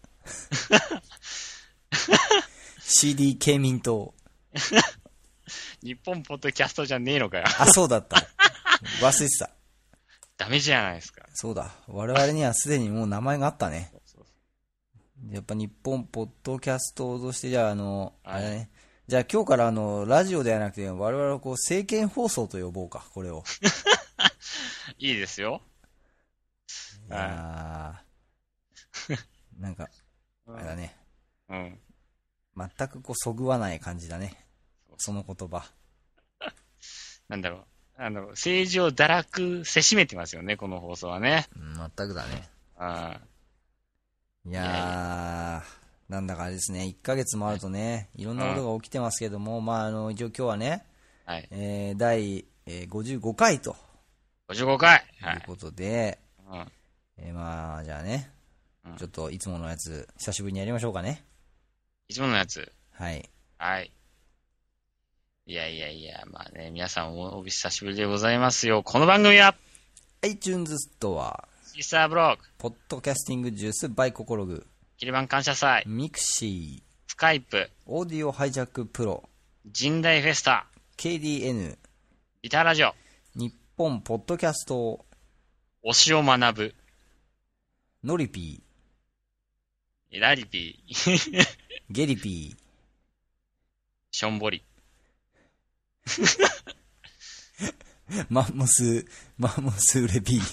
[2.82, 4.14] CDK 民党。
[5.82, 7.46] 日本ポッドキャストじゃねえのかよ。
[7.60, 8.18] あ、そうだった。
[9.02, 9.50] 忘れてた。
[10.38, 11.24] ダメじゃないですか。
[11.34, 11.72] そうだ。
[11.88, 13.92] 我々にはすでにもう名前があったね。
[15.32, 18.70] やっぱ日本ポッドキャストとして、じゃあ、あの、あれだね。
[19.08, 23.44] じゃあ今日からあの、ラジオではなくて、我々はこう、政見放送と呼ぼうか、これを。
[24.98, 25.62] いいですよ。
[27.10, 29.18] いやー
[29.60, 29.90] なんか、
[30.56, 30.96] あれだね。
[31.50, 31.80] うん。
[32.58, 34.46] 全くこう、そぐわない感じだね。
[34.98, 35.64] その言葉。
[37.28, 37.66] なんだろう。
[37.98, 41.48] あの、政治を堕落せしめてますよね、この放送はね。
[41.56, 42.50] うん、全くだね。
[42.78, 43.20] あ
[44.46, 50.86] いやー、なんだかあれですね、1ヶ月もあるとね、いろんなことが起きてますけども、まあ、あの、一応今日はね、
[51.26, 51.48] はい。
[51.52, 53.76] えー、第、えー55回と
[54.48, 55.06] 55回。
[55.22, 55.36] はい。
[55.36, 56.20] いうことで、
[56.52, 56.66] うん。
[57.18, 58.32] えーまあ、じゃあね
[58.92, 61.24] うん、ちょっといつものやつ、久しぶりにやりましょうかね。
[62.08, 62.72] いつものやつ？
[62.92, 63.30] はい。
[63.58, 63.92] はい。
[65.46, 68.84] いやいやいや、まあね、皆さんおお久しぶりでございますよ。
[68.84, 69.56] この番組は、
[70.22, 79.28] iTunes ストア、シーサーブログ、ポッドキャスティングジュースバイココログ、キリバン感謝祭、ミクシー、スカイプ、オーディオハイジャックプロ、
[79.76, 81.78] 神代フェスタ、KDN、
[82.44, 82.94] ギターラジオ、
[83.36, 85.06] 日本ポッドキャスト、
[85.84, 86.76] 推しを学ぶ、
[88.04, 88.62] ノリピ
[90.12, 91.48] ラリピー、ー、
[91.90, 92.56] ゲリピ
[94.12, 94.64] ションボリ。
[96.08, 96.50] ー、
[98.30, 99.06] マンモス、
[99.38, 100.42] マンモスウレピー。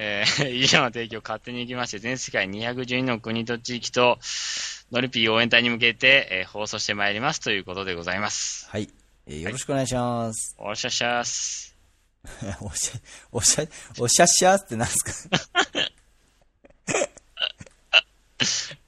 [0.00, 4.18] えー、以上の提供を勝手に行きまして、全世界212の国と地域と、
[4.92, 8.68] ノリピー応援隊に向けて、えー放送してまいりますということでございます。
[8.68, 8.88] はい。
[9.26, 10.54] えーよろしくお願いします。
[10.58, 11.74] おっしゃっしゃーす。
[12.60, 13.00] おしゃ、
[13.32, 13.64] おしゃ、
[13.98, 15.38] おしゃっしゃーってなんですか？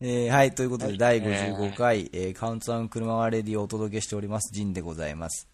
[0.00, 5.48] えーはい、ということで、第55回、えーカウントダウン車はレディをお届けしております、ジンでございます。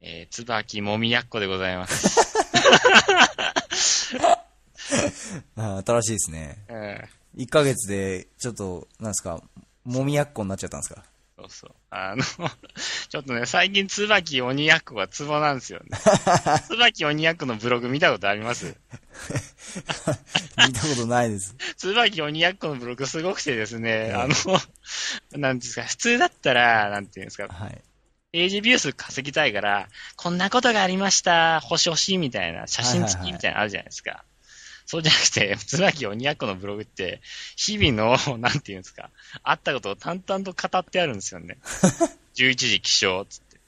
[0.00, 2.20] えー、椿もみやっこでございます。
[5.56, 6.58] あー新しいですね。
[6.68, 9.40] えー1ヶ月で、ちょっと、なんですか、
[9.84, 11.04] もみやっこになっちゃったんですか？
[11.38, 11.70] そうそう。
[11.90, 12.22] あの、
[13.08, 15.96] ちょっとね、最近、椿鬼奴がツボなんですよね。
[16.66, 18.74] 椿鬼奴のブログ見たことあります？
[20.66, 21.54] 見たことないです。
[21.76, 24.34] 椿鬼奴のブログすごくてですね、えあの、
[25.38, 27.80] なんですか、普通だったら、なんていうんですか、はい。
[28.32, 34.24] ページビュー数稼ぎたいから、こんなことがありました、星欲しいみたいな、写真付きみたいなのあるじゃないですか。
[34.90, 37.20] そうじゃなくて、 椿鬼奴のブログって、
[37.56, 39.10] 日々の、なんていうんですか、
[39.42, 41.58] あったことを淡々と語ってあるんですよね。
[42.36, 43.60] 11時起床、つって。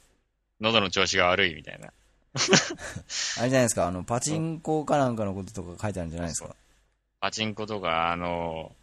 [0.60, 1.88] 喉の調子が悪いみたいな。
[2.38, 6.56] あれじゃないですか、あの、パチンコかなんかのこととか書いてあるんじゃないですか？
[7.20, 8.74] パチンコとか、あの、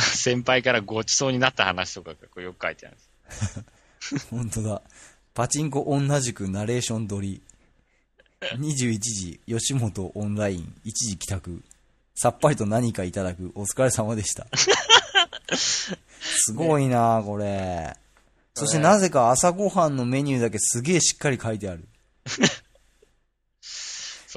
[0.00, 3.04] 先輩からごちそうになった話とかがよく書いてあるんで
[4.00, 4.26] す。
[4.30, 4.82] 本当だ。
[5.32, 7.40] パチンコ同じくナレーション撮り。
[8.40, 11.62] 21時、吉本オンライン、1時帰宅。
[12.20, 13.52] さっぱりと何かいただく。
[13.54, 14.48] お疲れ様でした。
[15.54, 17.94] すごいなこれ。
[18.54, 21.86] そしてなぜか朝ごはんのメニューだけすげえしっかり書いてある。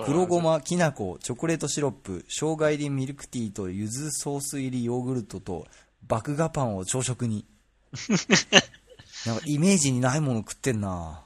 [0.05, 5.67] 黒ごま、きな粉、チョコレートシロップ、生姜入りミルクティーと柚子ソース入りヨーグルトと、
[6.07, 7.47] 麦芽パンを朝食に。
[9.25, 11.25] なんかイメージにないもの食ってんな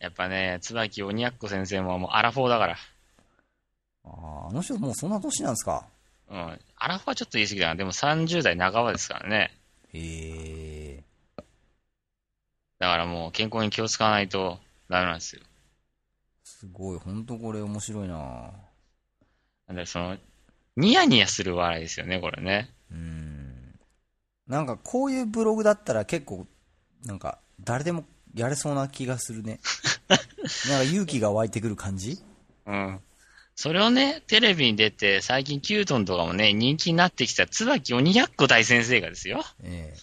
[0.00, 2.76] やっぱね、椿鬼奴先生ももうアラフォーだから。
[4.04, 5.86] あーあの人もうそんな年なんですか？
[6.30, 6.60] うん。
[6.76, 7.74] アラフはちょっと言い過ぎだな。
[7.76, 9.50] でも30代半ばですからね。
[9.92, 11.02] へえ。
[12.78, 15.42] だからもう健康に気を使わないとダメなんですよ。
[16.42, 18.50] すごい、ほんとこれ面白いな
[19.66, 20.18] なんでその、
[20.76, 22.70] ニヤニヤする笑いですよね、これね。
[22.90, 23.78] うん。
[24.46, 26.46] なんかこういうブログだったら結構、
[27.06, 29.60] なんか誰でもやれそうな気がするね。
[30.68, 32.18] なんか勇気が湧いてくる感じ？
[32.66, 33.00] うん。
[33.56, 39.44] それをね、テレビに出て、最近キュートンとかもね、人気になってきた椿鬼奴大先生がですよ。
[39.62, 39.94] え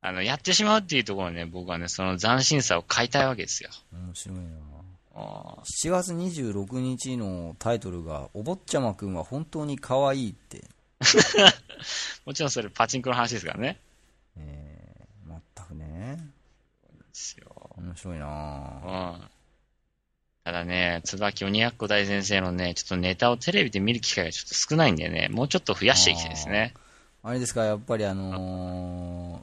[0.00, 3.70] あの、やってしまうっていうところね、僕はね、その斬新さを買いたいわけですよ。
[3.92, 4.44] え面白いな
[5.16, 10.64] あ7月26日のタイトルが、お坊ちゃまくんは本当に可愛いって。
[12.24, 13.78] もちろんそれパチンコの話ですからね。
[14.36, 16.16] えー、全くね。
[16.16, 17.70] ですよ。
[17.76, 19.16] 面白いなうぁ。
[19.18, 19.33] ん。
[20.44, 26.74] ただね、椿鬼奴大先生のね、ちょっとネタをテレビで見る機会がちょっと少ないんでね、もうちょっと増やしていきたいですね。
[27.22, 29.42] あれですか、やっぱりあの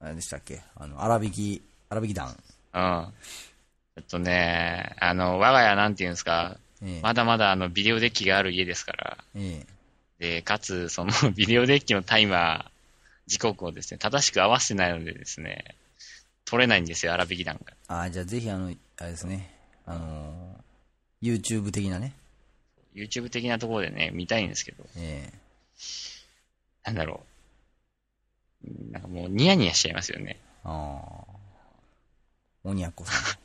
[0.00, 0.62] ー、あれでしたっけ？
[0.76, 2.34] あの、荒引き、荒引き団。
[2.72, 3.06] うん。
[3.96, 9.66] えっとね、あの、我が家なんていうんですか、ええまだまだあの、ビデオデッキがある家ですから、え
[10.18, 12.70] で、かつ、その、 ビデオデッキのタイマー、
[13.26, 15.76] 時刻をですね、正しく合わせてないのでですね、
[16.46, 18.04] 取れないんですよ、荒引き団が。
[18.04, 19.50] あじゃあぜひあの、あれですね、
[19.86, 22.12] あのー、YouTube 的なね、
[22.94, 25.32] YouTube 的なところでね、見たいんですけど、え
[26.84, 27.20] なんだろ
[28.64, 28.92] う。
[28.92, 30.36] なんかもうニヤニヤしちゃいますよね。
[30.38, 31.40] えああ。
[32.64, 33.12] 鬼奴さ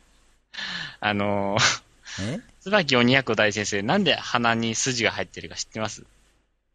[0.99, 2.35] あのー、ん。
[2.35, 2.41] え？
[2.61, 6.03] 椿鬼奴大先生、なんで鼻に筋が入ってるか知ってます？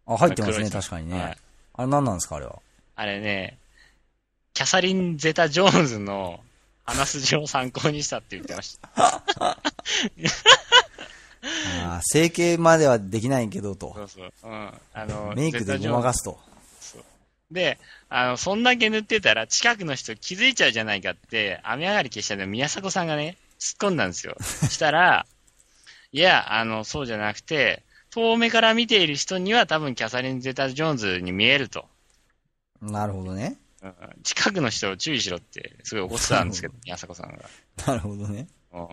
[0.06, 1.18] あ、入ってますね、確かにね。
[1.20, 1.38] はい
[1.74, 2.52] あれ何なんですか、あれは？
[2.96, 3.56] ああれね、
[4.54, 6.40] キャサリン・ゼタ・ジョーンズの
[6.84, 8.90] 鼻筋を参考にしたって言ってました。
[9.42, 9.58] あ
[11.98, 14.02] あ、整形まではできないけどとそ。
[14.02, 14.50] うそう。
[14.50, 14.70] うん。
[14.92, 16.38] あの、メイクでごまかすと。
[16.80, 16.98] す。
[17.50, 24.36] で、あの、そんだけ塗ってたら近くの人気づいちゃうじゃないかって、雨上がり消したの宮迫さんがね、突っ込んだんですよ。
[24.40, 25.26] したら、
[26.12, 31.86] いや、あの、そうじゃなくて、遠目から見ている人には多分キャサリン・ゼタ・ジョーンズに見えると。
[32.82, 33.56] なるほどね。
[33.82, 37.38] うん近くの人を注意しろって、すごい怒ってたんですけど、宮迫さんが。
[37.86, 38.46] なるほどね。
[38.72, 38.88] うん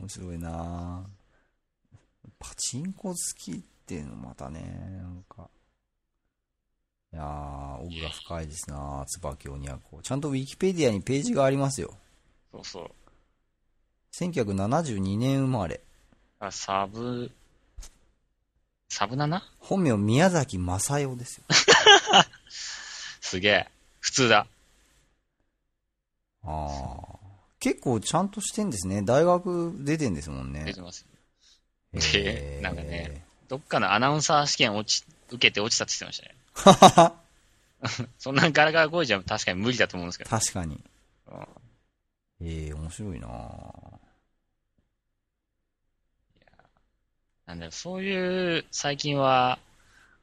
[0.00, 1.04] 面白いな
[2.38, 4.60] パチンコ好きっていうのまたね、
[5.02, 5.48] なんか。
[7.12, 9.80] いやー、奥が深いですな椿鬼奴。
[10.02, 11.92] ちゃんとウィキペディアにページがありますよ。
[12.52, 12.90] そうそう。
[14.12, 15.80] 1972年生まれ。
[16.38, 17.30] あサブ、
[18.88, 19.40] サブ 7?
[19.58, 21.44] 本名宮崎正代ですよ。
[23.20, 23.68] すげえ。
[24.00, 24.46] 普通だ。
[26.44, 27.20] あー。
[27.60, 29.02] 結構ちゃんとしてんですね。
[29.02, 30.80] 大学出てんですもんね出て。
[30.80, 31.06] ます。
[31.92, 33.22] でなんかね。
[33.48, 36.30] どっかのアナウンサー試験落ち、受けて落ちたって言ってま
[36.74, 37.08] した
[37.92, 38.08] ね。
[38.18, 40.30] そんなガラガラ声じゃ確かに無理だと思うんですけど。
[40.30, 40.82] 確かに。
[41.26, 41.46] うん
[42.42, 44.00] ええ面白いなぁ
[47.46, 49.58] なんだろう、そういう、最近は、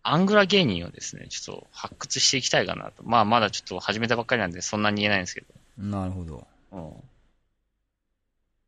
[0.04, 3.04] アングラ芸人をですね、ちょっと発掘していきたいかなと。
[3.04, 5.44] まあ、まだちょっと始めたばっかりなんで、そんなに言えないんですけ
[5.78, 6.48] なるほど。
[6.72, 6.78] ど。
[6.78, 6.94] うん。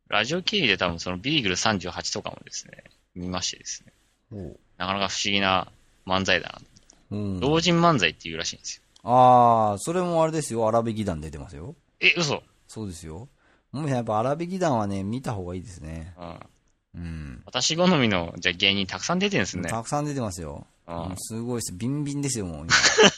[0.09, 2.83] ラジオ経由で多分そのビーグル38とかもですね、
[3.15, 3.93] 見ましてですね。
[4.31, 5.71] おなかなか不思議な
[6.05, 6.61] 漫才だな。
[7.11, 8.83] うん、老人漫才っていうらしいんですよ。
[9.03, 10.67] ああ、それもあれですよ。
[10.67, 11.75] 荒引き団出てますよ。
[11.99, 13.27] え、嘘そうですよ。
[13.71, 16.13] もうねやっぱ荒引き団はね、見た方がいいですね。
[16.95, 17.01] うん。
[17.01, 17.43] うん。
[17.45, 19.69] 私好みの、じゃあ芸人たくさん出てるんですね。
[19.69, 20.65] たくさん出てますよ。
[20.87, 21.73] うんすごいです。
[21.73, 22.67] ビンビンですよ、もう。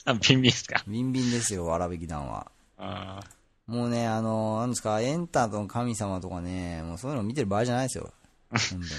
[0.05, 0.83] あ ビンビンですか？
[0.87, 2.51] ビンビンですよ、荒引き団は。
[2.77, 3.21] あ
[3.67, 8.11] もうね、あの、なんですか、エンターの神様とかね、もうそういうの見てる場合じゃないですよ。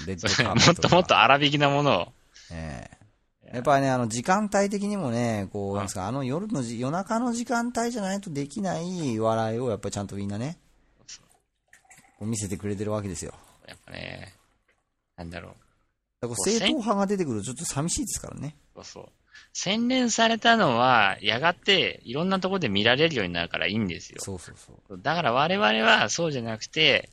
[0.07, 2.13] レッドカもっとーペットとか もっと荒引きなものを。
[2.51, 3.03] ええ
[3.53, 10.57] やっぱりね、あの、時間帯的にもね、こう、なんですか、あの夜のじ、夜中の時間帯じゃないとできない笑いを、やっぱりちゃんとみんなね、
[12.17, 13.31] こう見せてくれてるわけですよ。
[13.67, 14.33] やっぱね、
[15.17, 15.53] なんだろう。
[16.21, 18.55] だから正統派が出てくるとちょっと寂しいですからね。
[18.75, 19.09] そうそう。
[19.51, 24.17] 洗練されたのは、やがていろんなところで見られるようになるからいいんですよ。
[24.19, 24.99] そうそうそう。
[25.01, 27.09] だから我々はそうじゃなくて、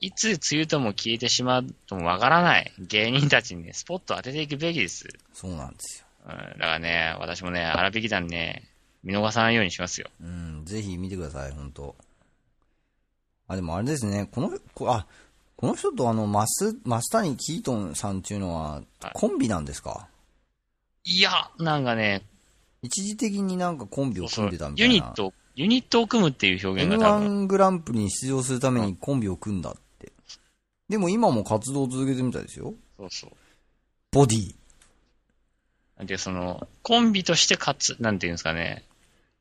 [0.00, 5.08] いつ梅雨とも消えてしまうともわからない芸人たちにね、スポットを当てていくべきです。
[5.32, 6.06] そうなんですよ。
[6.26, 8.68] うん、だからね、私もね、荒引き団ね、
[9.02, 10.08] 見逃さないようにしますよ。
[10.20, 11.96] うん、ぜひ見てください、本当
[13.48, 15.06] あ、でもあれですね、この、こあ、
[15.60, 20.08] この人とあの、マス、マスタニキートンさんっていうのははい、コンビなんですか？
[21.04, 22.22] いや、なんかね、
[22.80, 25.06] 一時的になんかコンビを組んでたみたユいな。
[25.06, 30.12] ニット、ユニットを組むっていう表現が多分、M1 グランプリに出場するためにコンビを組んだって。
[30.88, 32.72] でも今も活動を続けてるみたいですよ。
[32.98, 33.30] そうそう。
[34.12, 34.54] ボディ。
[36.06, 38.84] で、その、コンビとして勝つ、なんていうんですかね、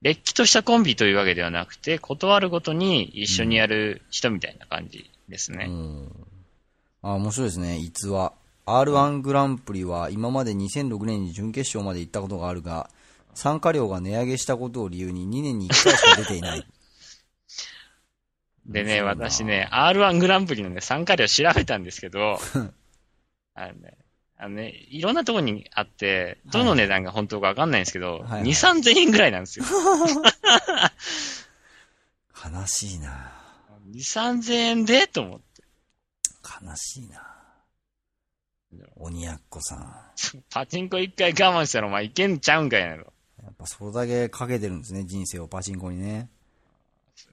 [0.01, 5.65] れっきとしたコンビというわけではなくて、断るごとに一緒にやる人みたいな感じですね。
[5.67, 6.27] うん。
[7.01, 7.77] あ、面白いですね。
[7.77, 8.33] 逸話。
[8.65, 12.89] R1 グランプリは今まで2006年に準決勝まで行ったことがあるが、
[13.33, 16.65] 参加料が値上げしたことを理由に2年に1回しか出ていない。
[18.65, 22.39] でね、私ね、R1 グランプリのね、参加料調べたんですけど、
[23.55, 23.97] あのね、
[24.41, 28.47] あのね、いろんなところにあって、どの値段が本当かわかんないんですけど、はいはい2、
[28.81, 29.65] 3000円ぐらいなんですよ。
[32.41, 33.33] 悲しいな
[33.91, 35.61] 2、3000円でと思って。
[36.65, 37.21] 悲しいな。
[38.95, 39.93] 鬼奴さん。
[40.49, 43.11] パチンコ一回我慢したらお前いけんちゃうんかいなろ。
[43.43, 46.29] やっぱそれだけかけてるんですね、人生をパチンコにね。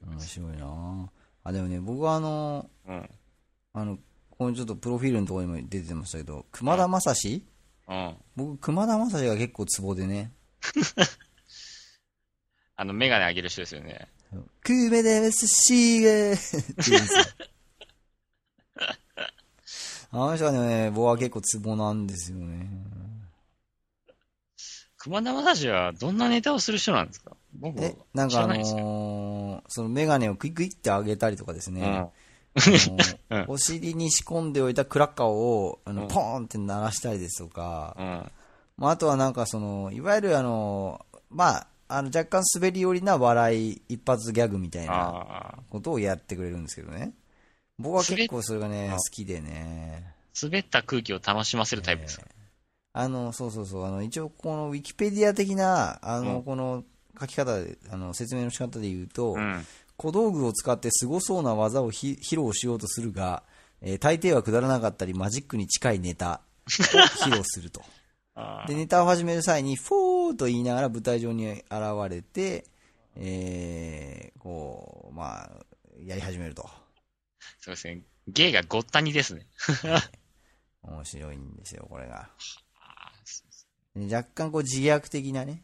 [0.05, 1.09] 面白いな
[1.45, 3.09] あ、でもね、僕はあの、うん。
[3.71, 3.97] あの、
[4.37, 7.43] ここにちょっとプロフィールのところにも出てましたけど、熊田正史
[7.87, 8.15] うん。
[8.35, 10.31] 僕、熊田正史が結構ツボでね。
[12.75, 14.07] あの、メガネあげる人ですよね。
[14.61, 16.39] クーベでスシーゲーっ
[16.85, 17.23] て言うんですよ。
[20.11, 22.69] あの人はね、僕は結構ツボなんですよね。
[24.97, 27.35] 熊田正史はどんなネタをする人なんですか？
[27.53, 28.47] 僕、え、なんかあ。
[28.47, 31.81] のーそのメガネをクイックイって上げたりとかですね。
[31.81, 32.07] うん。
[33.47, 38.31] お尻に仕込んでおいたクラッカーを、あの、うんポーンって鳴らしたりですとか、うん。
[38.77, 45.55] まあ、あとはなんかその、いわゆるあの、まあ、あの、若干滑り寄りな笑い、一発ギャグみたいな。
[45.69, 47.13] ことをやってくれるんですけどね。
[47.79, 50.13] 僕は結構それがね、あ好きでね。
[50.41, 52.25] 滑った空気を楽しませるタイプですか、
[52.93, 56.83] あの、そうそうそう、あの、一応このウィキペディア的な、あの、うんこの
[57.19, 59.65] 書き方で、あの、説明の仕方で言うと、うん。
[59.97, 63.43] 小道具を使って凄そうな技をひ披露しようとするが、
[63.81, 67.81] えー大抵はくだらなかったりマジックに近いネタを披露すると。
[68.35, 71.63] あで、ネタを始める際に、フォーと言いながら舞台上に現
[72.07, 72.65] れて、
[73.15, 75.65] えー、こう、まあ、
[75.99, 76.69] やり始めると。
[77.59, 78.03] そうですね。
[78.27, 79.47] 芸がごったにですね。
[80.83, 82.29] 面白いんですよ、これが。
[83.95, 85.63] 若干こう自虐的なね、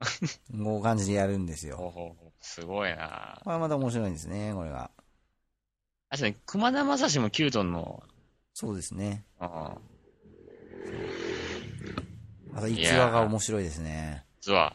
[0.64, 2.31] こう感じでやるんですよ。
[2.42, 4.90] すごいなこれまた面白いんですね、これが。
[6.10, 8.02] あとね、熊田正史もキュートンの、
[8.52, 9.24] そうですね。
[9.40, 9.48] うん。
[12.52, 14.24] また逸話が面白いですね。
[14.40, 14.74] 実は、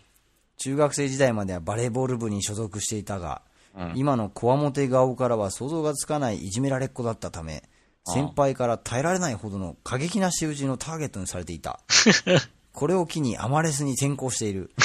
[0.57, 3.43] 中学生時代まではバレーボール部に所属していたが、
[3.75, 3.93] うん。
[3.95, 7.63] 今のこわもて顔からは想像がつかないいじめられっ子だったため、
[8.05, 11.81] ああ先輩から耐えられないほどの過激な仕打ちのターゲットにされていた。
[12.73, 14.71] これを機にアマレスに転校している。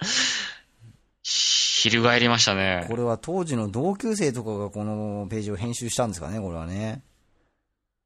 [1.90, 2.96] 翻りましたねこ。
[2.96, 7.02] れは当時の同級生とかがこのページを編集したんですかね、これはね。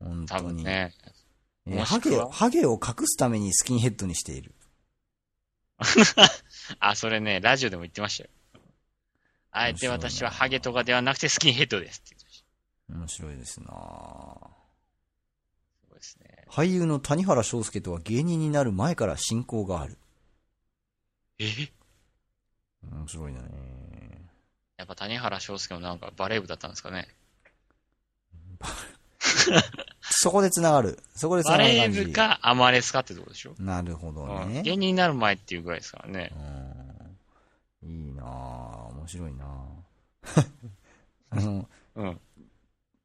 [0.01, 0.55] 本多当に。
[0.63, 0.93] 分ね。
[1.67, 4.55] えーハゲハゲを隠すためにスキンヘッドにしている。
[6.81, 8.31] あ、それね、ラジオでも言ってましたよ。
[9.53, 12.45] あえて私はハゲとかではなくてスキンヘッドですって言ってまし
[12.89, 12.95] た。
[12.95, 14.49] 面白いですなぁそ
[15.91, 16.45] うですね。
[16.49, 19.99] 俳優の谷原章介とは芸人になる前から親交がある。
[21.39, 21.47] え？
[22.83, 23.41] 面白いね。
[24.77, 27.09] やっぱ谷原章介もなんかバレー部だったんですかね。
[30.01, 30.99] そこで繋がる。
[31.15, 31.99] そこで繋バがる感じ。
[31.99, 33.55] レー部かアマレスかってとこでしょ。
[33.59, 34.63] なるほどうんね。
[34.63, 36.33] 芸人になる前っていうぐらいですからね。
[36.35, 36.91] うん
[37.83, 40.47] いいなぁ面白いなぁ
[41.31, 42.21] あの、うん。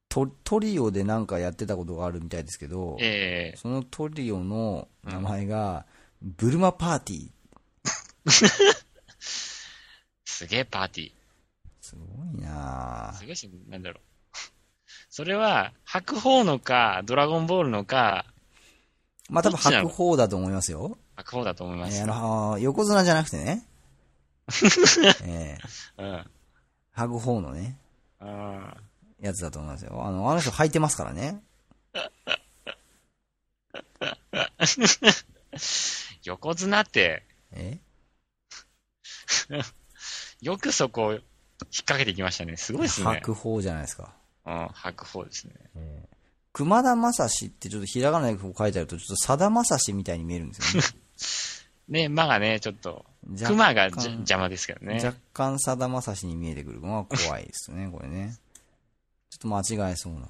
[0.09, 5.85] トトリオでなんかやってたことがあるみたいですけど、ええそのトリオの名前が、
[6.21, 7.31] ブルマパーティー。
[10.45, 11.11] すげえパーティー。
[11.81, 14.01] すごいなぁすごいし、なんだろう。
[15.09, 18.25] それは、白鵬のか、ドラゴンボールのか、
[19.27, 20.99] まあ多分白鵬だと思いますよ。
[21.15, 21.97] 白鵬だと思います。
[21.97, 22.07] えーあ
[22.51, 23.65] の、横綱じゃなくてね。
[25.23, 26.31] えーうん。
[26.91, 27.79] 白鵬のね、
[28.19, 28.77] あ
[29.19, 30.05] やつだと思いますよ。
[30.05, 31.41] あの、あの人履いてますからね。
[34.59, 35.25] ー
[36.23, 37.79] 横綱って、え？
[40.41, 41.21] よくそこを引っ
[41.59, 42.57] 掛けてきましたね。
[42.57, 43.07] すごいですね。
[43.07, 44.13] 白鵬じゃないですか。
[44.45, 45.53] うん、白鵬ですね。
[46.53, 50.87] 熊田正史ってちょっとひらがなでこう書いてあると、ちょっとさだまさしみたいに見えるんですよね。
[51.87, 53.05] ね、馬がね、ちょっと、
[53.45, 54.95] 熊が邪魔ですけどね。
[55.03, 58.37] 若干さだまさしに見えてくるのが怖いですね、 これね。
[59.29, 60.29] ちょっと間違えそうな。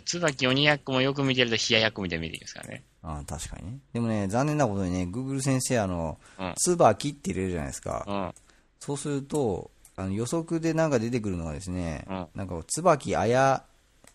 [0.00, 2.84] 椿鬼役もよく見てると冷ややっこみたいに見えてきますからね。
[3.02, 3.78] ああ確かにね。
[3.92, 8.32] でもね、残念なことにね、Google 先生、あの、うん椿って入れるじゃないですか。
[8.82, 8.86] うん。
[8.86, 13.64] そうすると、あの予測でなんか出てくるのがですね、うんなんか、椿あや、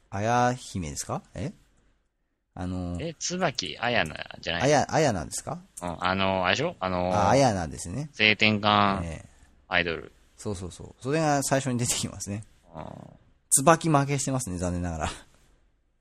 [0.09, 1.21] あや姫ですか？
[1.35, 1.53] え？
[2.55, 4.61] あの、え、椿あやなじゃない？
[4.63, 5.59] あや、あやなんですか？
[5.81, 6.03] うん。
[6.03, 6.75] あの、あれでしょ？
[6.79, 8.09] あの、あ、あやなんですね。
[8.13, 9.29] 性転換ええ
[9.67, 10.11] アイドル。
[10.37, 10.95] そうそうそう。
[11.01, 12.43] それが最初に出てきますね。
[12.75, 12.83] うん
[13.49, 15.07] 椿負けしてますね、残念ながら。
[15.07, 15.09] い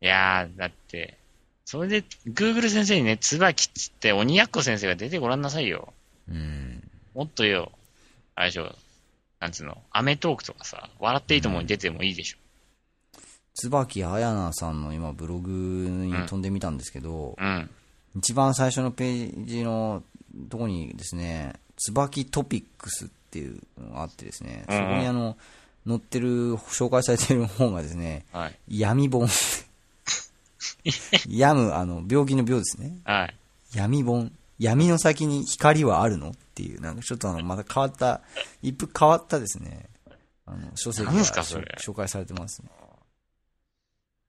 [0.00, 1.16] やー、だって、
[1.64, 5.92] それで、Google 先生にね、椿っつって、鬼奴先生が出てごらんなさいよ。
[6.28, 6.82] うん。
[7.14, 7.70] もっとよ、
[8.37, 8.72] あれでしょ、
[9.41, 12.39] なんつうの、アメトークとかさ、笑っていいともに出てもいいでしょ。
[13.55, 17.70] 椿あやなさんの今ブログに飛んでみたんですけど、うん。
[18.16, 20.03] 一番最初のページの
[20.51, 25.39] とこにですね、椿トピックスっていうのがあってですね、そこにあの、
[25.87, 28.78] 載ってる、紹介されてる本がですね、はい。
[28.80, 29.28] 闇本。
[31.28, 32.99] 病む、あの、病気の病ですね。
[33.05, 33.34] はい。
[33.74, 34.32] 闇本。
[34.59, 36.30] 闇の先に光はあるの？
[36.30, 38.22] っていう、なんかちょっとあの、また変わった、
[38.62, 39.88] 一風変わったですね、
[40.46, 42.70] あの、書籍が紹介されてますね。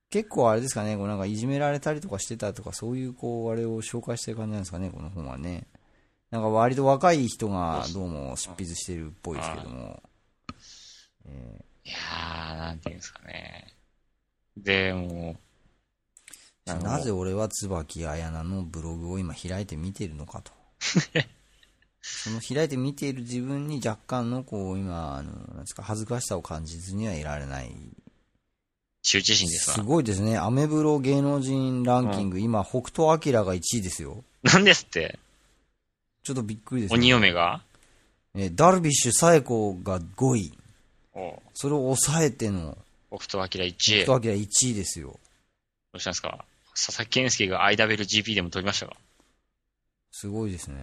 [0.10, 5.68] 結構あれですかね、こうなんかいじめられたりとかしてたとか、そういうこう、あれを紹介してる感じなんですかね、この本はね。
[6.32, 10.04] なんか割と若い人がどうも執筆してるっぽいですけども。
[11.26, 13.74] えいやー、なんていうんですかね。
[14.58, 15.38] でも、ー
[16.76, 20.52] なぜ俺は椿彩菜のブログを今開いて見てるのかと。
[22.02, 27.70] その開いて見ている自分に若干のこう今、あの、なんですか、恥ずかしさを感じずにはいられない。
[29.04, 29.86] 羞恥心ですすわ。
[29.86, 30.38] ごいですね。
[30.38, 34.24] アメブロ芸能人ランキング、今、北斗晶が1位ですよ。
[34.44, 35.20] なんですって
[36.24, 36.98] ちょっとびっくりですね。
[36.98, 37.62] 鬼嫁が？
[38.36, 40.58] えーダルビッシュ紗子が5位。
[41.56, 42.78] それを抑えての、
[43.10, 43.74] 北斗晶1位。
[44.04, 45.10] 北斗晶1位ですよ。
[45.94, 46.46] どうしたんですか？
[46.78, 48.96] 佐々木健介が IWGP でも取りましたか？
[50.12, 50.78] すごいですね。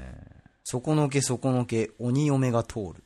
[0.65, 3.05] 底のけ底のけ、鬼嫁が通る。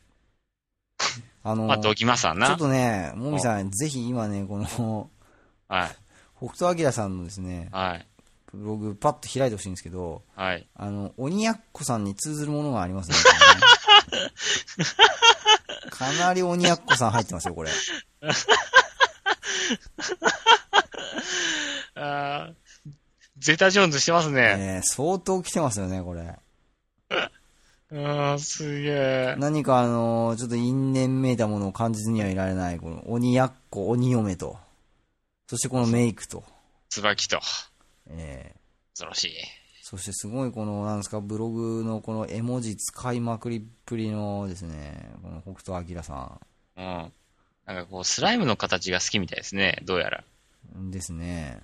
[1.45, 2.47] あの、まあ、ドキマさんな。
[2.49, 5.11] ちょっとね、もみさん、ぜひ今ね、この、
[5.69, 5.97] はい。
[6.39, 8.07] 北斗晶さんのですね、はい。
[8.55, 10.67] ブログパッと開いてほしいんですけど、はい。
[10.75, 13.17] あの、鬼奴さんに通ずるものがありますね。
[15.91, 17.71] かなり鬼奴さん入ってますよ、これ。
[21.97, 22.68] あー
[23.39, 24.57] ゼータジョーンズしてますね。
[24.57, 26.39] ね相当来てますよね、これ。
[27.91, 29.35] あーすげえ。
[29.39, 34.59] 何かあの、ちょっと因縁めいたものを感じずにはいられない、この鬼奴、鬼嫁と、
[35.47, 36.45] そしてこのメイクと、
[36.91, 37.41] 椿と。
[38.11, 38.59] えー
[38.99, 39.33] 恐ろしい。
[39.83, 46.41] そしてすごいこの、なんですか、ブログのこの絵文字使いまくりっぷりのですね、この北斗晶さ
[46.77, 46.85] うん。
[46.85, 49.79] なんかこう、スライムの形が好きみたいですね。
[49.85, 50.25] どうやら。
[50.77, 51.61] んですね。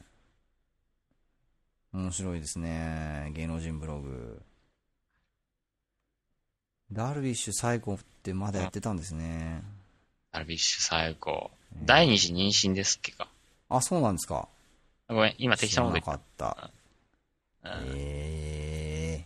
[1.95, 4.43] 面白いですね、芸能人ブログ。
[6.91, 9.63] ダルビッシュ最後ってまだやってたんですね。
[10.33, 11.53] ダルビッシュ最高。
[11.85, 13.29] 第二子妊娠ですっけか？
[13.69, 14.49] あ、そうなんですか。
[15.09, 16.21] ごめん、今適当なこと言っなかっ
[17.63, 17.71] た。
[17.71, 17.79] た。
[17.79, 19.25] うんえ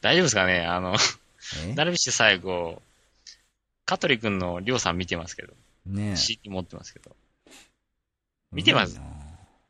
[0.00, 0.66] 大丈夫ですかね？
[0.66, 1.74] あの、ー、え？
[1.76, 2.82] ダルビッシュ最後、
[3.84, 5.54] 香取君のりょうさん見てますけど、
[5.86, 7.14] ねえ CD 持ってますけど、
[8.50, 9.00] 見てます？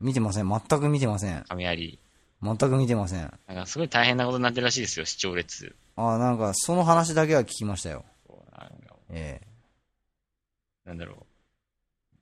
[0.01, 0.49] 見てません。
[0.49, 1.45] 全く見てません。
[1.49, 1.99] 亀有。
[2.43, 3.33] 全く見てません。
[3.47, 5.75] なんかすごい大変なことになってるらしいですよ、視聴率。
[5.97, 8.05] あ、なんか、その話だけは聞きましたよ。
[8.27, 9.41] こうなんかえ
[10.85, 11.27] なんだろ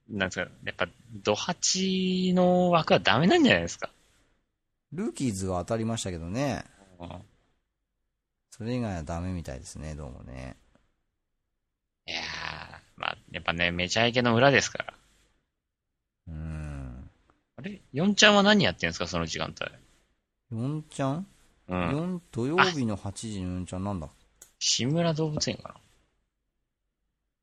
[0.08, 0.16] う。
[0.16, 0.88] なんですか、やっぱ、
[1.22, 3.90] ドハチの枠はダメなんじゃないですか。
[3.90, 6.64] えルーキーズは当たりましたけどね。
[7.00, 7.08] うん
[8.56, 10.56] それ以外はダメみたいですね、どうもね。
[12.06, 12.22] いやー、
[12.96, 14.94] まあ、やっぱね、めちゃイケの裏ですから。
[17.64, 17.80] れ？
[17.92, 19.54] ヨンちゃんは何やってんですか、その時間
[20.50, 20.60] 帯。
[20.62, 21.26] ヨンちゃん、
[21.68, 21.80] うん。
[21.80, 24.08] ヨン土曜日の8時のヨンちゃんなんだ？
[24.58, 25.74] 志村動物園かな？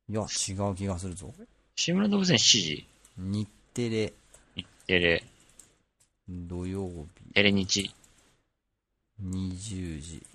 [0.10, 1.34] いや、違う気がするぞ。
[1.76, 4.14] 志村動物園7時日テレ、
[4.56, 5.24] 日テレ、
[6.28, 7.94] 土曜日、テレ日、
[9.24, 10.26] 20時。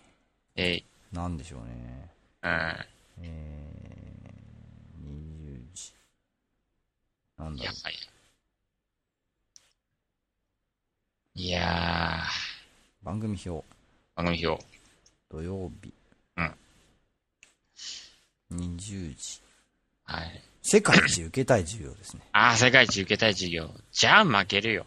[0.57, 0.83] え
[1.13, 2.11] なんでしょうね。
[2.43, 2.87] ー、うん。
[3.23, 5.93] えー、20時。
[7.39, 7.95] なんだろやばい。
[11.39, 12.23] いや
[13.03, 13.05] う。
[13.05, 13.51] 番組表。
[13.51, 13.63] ー、
[14.17, 14.65] 番組表。
[15.31, 15.93] 土曜日。
[16.39, 16.55] うん。
[18.53, 19.43] 20時。
[20.05, 20.43] はい。
[20.63, 22.23] 世界一受けたい授業ですね。
[22.33, 23.71] ああ、世界一受けたい授業。
[23.93, 24.87] じゃあ負けるよ。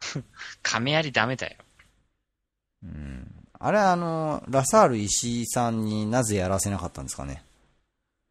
[0.62, 1.54] 亀有ダメだよ。
[2.82, 3.44] うん。
[3.60, 7.44] あれ、あの、ラサール石井さんになぜやらせなかったんですかね。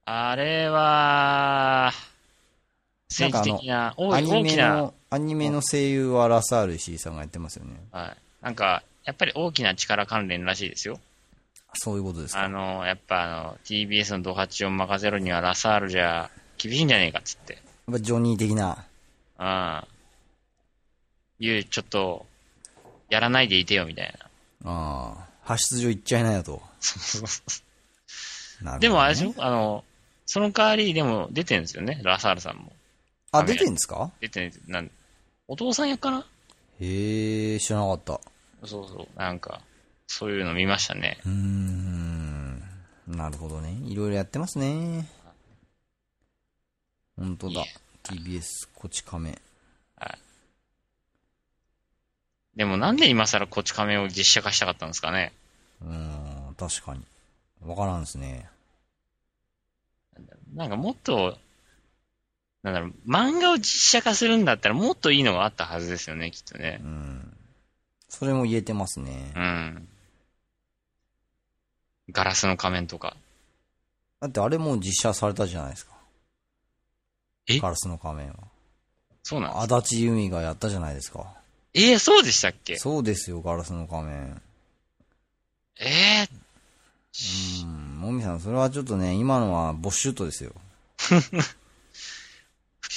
[0.04, 1.94] あれは、
[3.10, 7.72] 政治的な、大きな、の、アニメの声優はラサール石井さんがやってますよね。
[7.94, 8.18] はい。
[8.44, 11.00] なんか、やっぱり大きな力関連らしいですよ。
[11.76, 12.44] そういうことですか。
[12.44, 17.54] あの、やっぱあの、TBS のドハチを任せるにはラサールじゃ厳しいんじゃねえかっつって。
[17.54, 17.60] や
[17.92, 18.86] っぱジョニー的な。
[19.40, 19.44] う
[21.44, 21.46] ん。
[21.46, 22.26] いう、ちょっと、
[23.10, 24.14] やらないでいてよみたい
[24.64, 24.70] な。
[24.72, 25.26] ああ。
[25.44, 26.62] 発出場行っちゃいなよと。
[28.64, 29.34] ねでもあれでしょ？
[29.38, 29.86] あの、
[30.26, 32.74] その代わりでも出てるんですよね、ラサールさんも。
[33.32, 34.12] あ、出てんですか？
[34.20, 34.90] 出てるなん
[35.48, 36.26] お父さん役かな？
[36.80, 38.68] へえ、知らなかった。
[38.68, 39.62] そうそう、なんか、
[40.08, 41.20] そういうの見ましたね。
[41.26, 42.60] うーん。
[43.08, 43.72] なるほどね。
[43.86, 45.08] いろいろやってますね。
[47.18, 47.64] 本当だ。
[48.04, 49.40] TBS、こち亀。
[52.56, 55.34] でもなんで今更こち亀を実写化したかったんですかね？
[55.82, 57.04] うーん、確かに。
[57.62, 58.50] わからんですね。
[60.54, 61.38] なんかもっと、
[62.66, 66.88] なんだろう、漫画を実写化するんだったらもっといいのがあったはずですよね、きっとねう。
[66.88, 67.38] ん。
[68.10, 69.40] それも言えてますねう。
[69.40, 69.88] ん。
[72.12, 73.16] ガラスの仮面とか。
[74.20, 75.94] だってあれもう実写されたじゃないですか。
[77.48, 77.60] え？
[77.60, 78.36] ガラスの仮面は。
[79.22, 81.28] そうなんです足立由美がやったじゃないですか。
[81.76, 82.78] えー、そうでしたっけ？
[82.78, 84.42] そうですよ、ガラスの仮面。
[85.80, 88.00] えー、うん。
[88.00, 90.52] もみさん、それはちょっとね、今のはボッシュートですよ。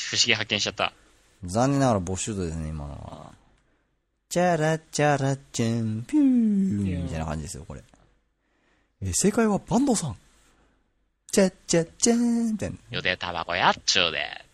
[0.08, 0.94] 不思議発見しちゃった。
[1.44, 3.32] 残念ながらボッシュートですね、今のは。
[4.30, 7.82] チャラチャラチャン、ピューみたいな感じですよ、これ。
[9.02, 10.16] え、正解はバンドさん。
[11.30, 12.76] チャッチャッチャーンみたいな。
[12.90, 14.44] 予定タバコやっちゅうで。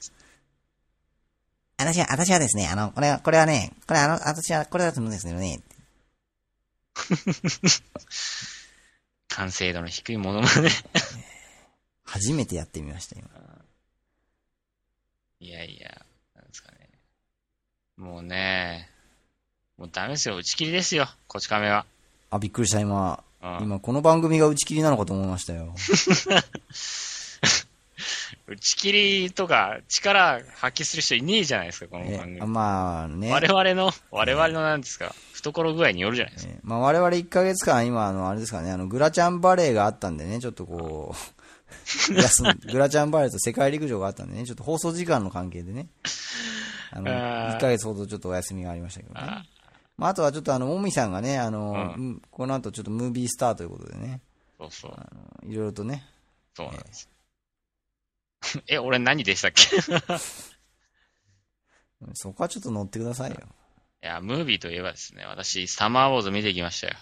[1.76, 5.60] 私は、私はですね、あの、これは、これはね、これあの、私は、これだと思うんですけどね。
[9.28, 10.70] 完成度の低いものまね。
[12.04, 13.28] 初めてやってみました、今。
[15.44, 15.90] いやいや、
[16.34, 16.88] なんですかね。
[17.98, 18.88] もうね、
[19.76, 20.36] もうダメですよ。
[20.36, 21.06] 打ち切りですよ。
[21.28, 21.84] こち亀は。
[22.30, 23.22] あ、びっくりした、今。
[23.42, 25.74] うん今、この番組が打ち切りなのかと思いましたよ。
[28.46, 28.92] 打ち切
[29.22, 32.40] りとか力発揮する人いねえじゃないですか、このえ番組。
[32.40, 33.30] あまあね。
[33.30, 36.52] 我々の、我々のなんですか、懐具合によるじゃないですか。
[36.54, 41.33] えまあ我々1ヶ月間、今、あの、あれですかね、あの、グラチャンバレーがあったんでね、ちょっとこう、
[42.70, 45.88] グラチャンバレーと世界陸上があったんでね、ちょっと放送時間の関係でね、
[46.90, 47.56] あの、あー。
[47.56, 49.20] 1ヶ月ほどちょっとお休みがありましたけどね。
[49.22, 49.44] あ。
[49.96, 52.04] まあ、あとはちょっとあの、もみさんがね、あの、うん。
[52.06, 54.20] うんこの後ちょっとムービースターということでね、
[54.58, 54.92] そうそう。
[54.96, 55.06] あ
[55.44, 56.04] のいろいろとね、
[56.54, 57.08] そうなんです。
[58.68, 59.76] え、俺何でしたっけ？
[59.76, 59.80] い
[62.14, 63.36] そこはちょっと乗ってくださいよ。
[64.00, 66.94] や、ムービーといえばですね、私、サマーウォーズ見てきましたよ。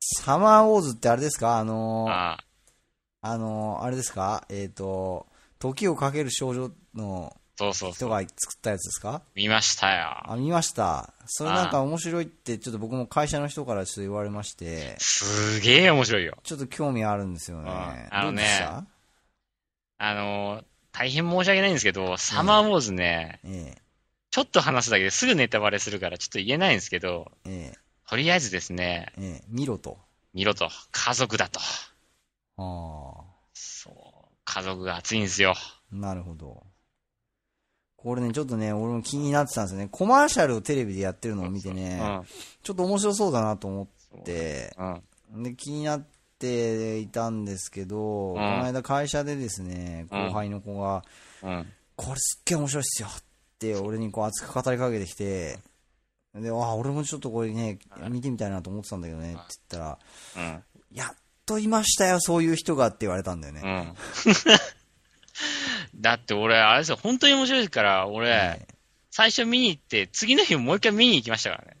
[0.00, 1.58] サマーウォーズってあれですか？
[1.58, 2.38] あの、あ
[3.30, 4.46] あの、あれですか？
[4.48, 5.26] えっ、と、
[5.58, 7.92] 時をかける少女のそうそう。
[7.92, 9.22] 人が作ったやつですか？
[9.34, 10.32] 見ましたよ。
[10.32, 11.14] あ、見ました。
[11.26, 16.36] それなんか面白いって、ちょっと僕も会社の人からちょっと言われまして、すげえ面白いよ。
[16.42, 18.08] ちょっと興味あるんですよね。
[18.10, 18.44] あのね
[19.98, 23.74] あのー大変申し訳ないんですけど、サマーウォーズね、え
[24.30, 29.98] ちょっと話すだけですぐネタバレするからちょっと言えないんですけど、え、えとりあえずですね、え、ええ、見ろと。
[30.32, 31.60] 見ろと、家族だと。
[32.56, 35.54] あそう、家族が熱いんですよ。
[35.56, 36.62] あ、なるほど。
[37.96, 39.88] これね、ちょっとね、俺も気になってたんですよね。
[39.90, 42.00] コマーシャルをテレビでやってるのを見てね、
[42.62, 43.88] ちょっと面白そうだなと思
[44.18, 45.02] って、うん。
[45.34, 45.42] うん。
[45.42, 46.06] で、気になっ
[46.38, 51.04] ていたんですけど、この間会社でですね、後輩の子が、
[51.42, 51.66] うん。
[51.96, 53.22] これすっげえ面白いっすよっ
[53.58, 55.58] て俺にこう熱く語りかけてきて、
[56.34, 57.78] で、あ、俺もちょっとこれね、
[58.10, 59.98] 見てみたいなと思ってたんだけどねって言ったら、
[60.36, 60.62] うん。
[60.92, 61.14] やっ
[61.46, 63.62] といましたよ、そういう人がって言われたんだよね。
[63.64, 63.94] うん。
[66.00, 68.76] だって俺、あれですよ、本当に面白いから、俺、ええ
[69.10, 71.76] 最初見に行って、次の日もう一回見に行きましたからね。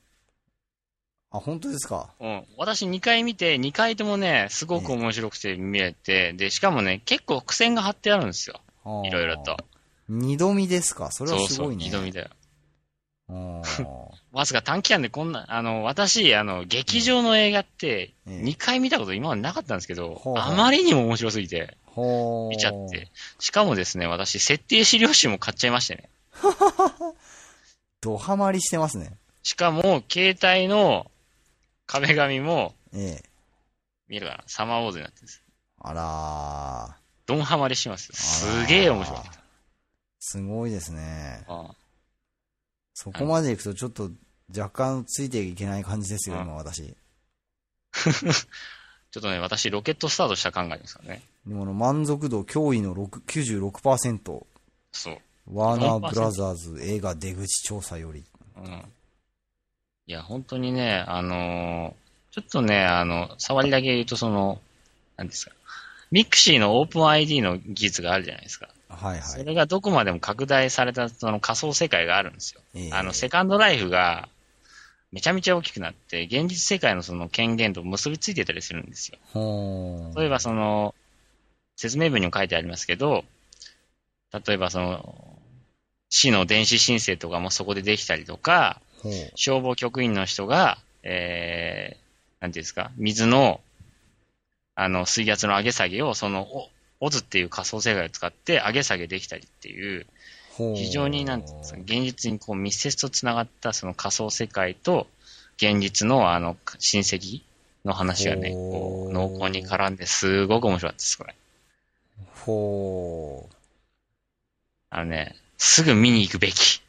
[1.30, 2.14] あ、本当ですか？
[2.18, 2.46] うん。
[2.56, 8.62] 私2回見て、2回ともね、すごく面白くて見れて、で、しかもね、結構苦戦が張ってあるんですよ。
[9.04, 9.58] いろいろと。。
[10.08, 11.10] 二度見ですか？
[11.12, 11.84] それはそうそう、すごいね。
[11.84, 12.30] 二度見だよ。
[14.32, 23.10] わずか短期間でこんな、あの、私、あの、劇場の映画って、ええ2回見たこと今までなかったんですけど、ほうほうあまりにも面白すぎて、ほー見ちゃって。
[23.38, 26.08] しかもですね、私、設定資料集も買っちゃいましてね。
[28.02, 29.12] ドハマりしてますね。
[29.42, 31.10] しかも、携帯の
[31.86, 33.28] 壁紙も、ええ。
[34.08, 35.42] 見るかなサマーウォーズになってるんです。
[35.80, 37.06] あらー。
[37.26, 39.40] ドンハマりしますすげえ面白かった。
[40.20, 41.44] すごいですね。
[41.48, 41.85] うん
[42.96, 44.10] そこまで行くとちょっと
[44.56, 46.96] 若干ついていけない感じですよ、うん今私。
[49.12, 51.22] ちょっとね、私、ロケットスタートした感がありますからね。
[51.46, 53.20] でもあの満足度驚異の6
[53.70, 54.46] 96%。
[54.92, 55.18] そう。
[55.52, 58.24] ワーナーブラザーズ映画出口調査より。
[58.56, 58.84] うん。
[60.06, 64.60] いや、本当にね、あのーちょっとね、あの、触りだけ言うと、その、
[65.16, 65.52] なんですか。
[66.10, 68.68] ミクシーのオープン ID の技術があるじゃないですか。
[68.88, 69.22] はいはい。
[69.22, 72.60] それがどこまでも拡大されたその仮想世界があるんですよ。
[72.74, 74.28] ええあの、セカンドライフが
[75.12, 79.18] めちゃめちゃ大きくなって、現実世界のその権限と結びついてたりするんですよ。
[80.16, 80.94] 例えばその、
[81.76, 83.24] 説明文にも書いてありますけど、
[84.32, 85.38] 例えばその、
[86.10, 88.80] 市の電子申請とかもそこでできたりとか、
[89.34, 93.60] 消防局員の人が、えー、なんていうんですか、水の、
[94.74, 96.70] あの、水圧の上げ下げを、その、お
[97.00, 100.06] オズっていう仮想世界を使って上げ下げできたりっていう、
[100.56, 105.06] 非常になん現実にこう密接とつながったその仮想世界と
[105.56, 107.42] 現実のあの親戚
[107.84, 111.34] の話がね、こう濃厚に絡んですごく面白かったです、これ。
[112.44, 113.48] ほ
[114.90, 116.82] あのね、すぐ見に行くべき。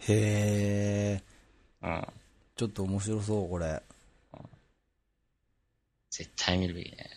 [0.00, 0.12] ー。
[0.14, 1.86] へー。
[1.86, 2.06] うん。
[2.56, 3.82] ちょっと面白そう、これ。
[6.10, 7.10] 絶対見るべきね。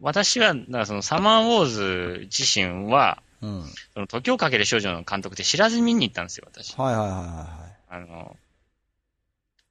[0.00, 3.64] だ私は、だからそのサマーウォーズ自身は、うん。
[3.94, 6.74] その時をかける少女の監督って知らずに見に行ったんですよ、私。
[6.76, 8.36] はいはいはいはあの、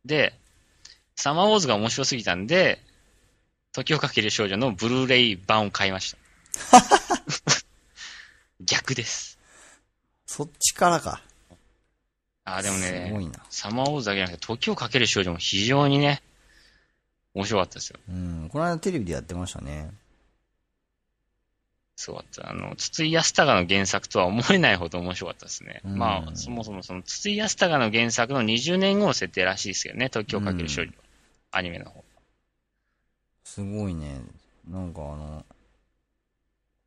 [0.05, 0.33] で、
[1.15, 2.81] サマーウォーズが面白すぎたんで、
[3.73, 6.17] 時をかける少女のブルーレイ版を買いました。
[8.61, 9.37] 逆です。
[10.27, 10.31] い。
[10.31, 11.21] そっちからか。
[12.43, 13.13] あ、でもね。
[13.49, 16.23] サマーウォーズだけじゃなくて、時をかける少女も非常にね、
[17.33, 17.99] 面白かったですよ。
[18.09, 18.49] うん。
[18.49, 19.91] この間テレビでやってましたね。
[21.97, 22.49] すごかった。
[22.49, 25.81] あの、筒井康隆の原作とは思えないほど面白かったですね。
[25.83, 30.91] うんまあ、そもそもその筒井康隆の原作の20年後の設定らしいですけどね、時をかける少女。
[30.91, 30.95] うん
[31.51, 32.03] アニメの方。
[33.43, 34.21] すごいね。
[34.69, 35.45] なんかあの、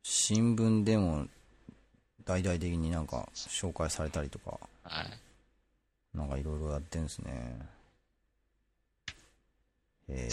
[0.03, 1.25] 新聞でも
[2.23, 6.17] 大々的になんか紹介されたりとか、はい。
[6.17, 7.57] なんかいろいろやってんですね。
[10.09, 10.27] へ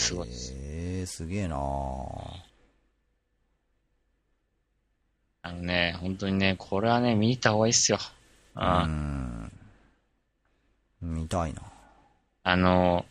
[1.03, 2.47] えすげえなぁ
[5.49, 7.99] あのね、本当にね、これはね、見に行った方がいいっすよ。
[7.99, 8.03] う
[8.57, 9.51] あん。
[11.01, 11.62] 見たいな。
[12.42, 13.07] あの、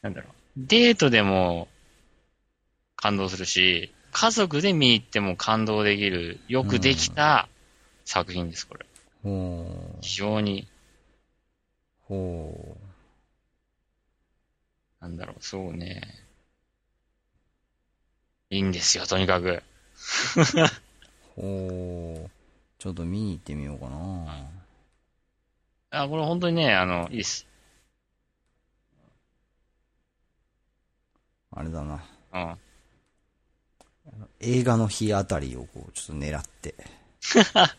[0.00, 0.32] なんだろう。
[0.56, 1.68] デートでも
[2.96, 7.48] 感動するし、家族で見に行っても感動できる、よくできた
[8.06, 8.86] 作品です、これ。
[9.22, 10.66] ほう、非常に、
[12.08, 12.78] ほ
[15.02, 16.00] なんだろう、そうね。
[18.48, 19.62] いいんですよ、とにかく。
[21.36, 22.30] う、ほう。
[22.78, 24.50] ちょっと見に行ってみようかな
[25.90, 27.46] あ、これ本当にね、あの、いいです。
[31.50, 32.02] あれだな。
[32.34, 32.58] うん。
[34.40, 36.74] 映画の日あたりをこう、ちょっと狙って、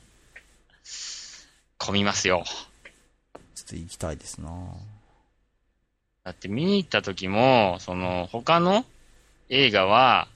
[1.78, 2.44] 混みますよ。
[3.56, 4.50] ちょっと行きたいですな
[6.24, 8.86] だって見に行った時も、その、他の
[9.50, 10.30] 映画は、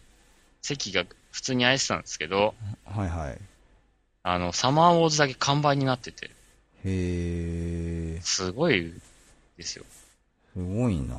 [0.61, 1.05] 席が
[1.37, 3.37] 普通に空いてたんですけど、はいはい。
[4.23, 6.31] あの、サマーウォーズだけ完売になってて、
[6.83, 8.91] へえ、すごい
[9.55, 9.85] ですよ。
[10.51, 11.15] すごいな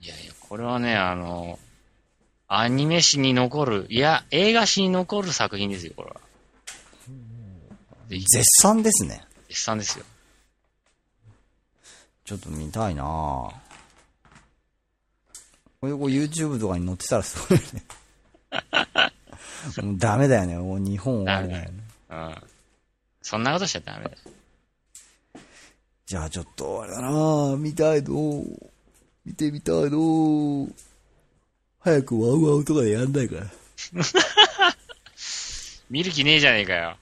[0.00, 1.60] いやいや、これはね、あの、
[2.48, 6.20] アニメ史に残る、いや、映画史に残る作品ですよ、これは。
[8.08, 9.22] で絶賛ですね。
[9.48, 10.04] 絶賛ですよ。
[12.24, 13.52] ちょっと見たいな
[15.92, 17.84] これ YouTube とかに載ってたらすごいね。
[19.82, 20.56] もうダメだよね。
[20.56, 21.84] もう日本終わりだよね。
[22.10, 22.34] うん。
[23.22, 24.18] そんなことしちゃダメだよ。
[26.06, 28.44] じゃあちょっとあれだな見たいの
[29.24, 30.68] 見てみたいの
[31.80, 33.46] 早くワウワウとかでやんないから。
[35.90, 36.98] 見る気ねえじゃねえかよ。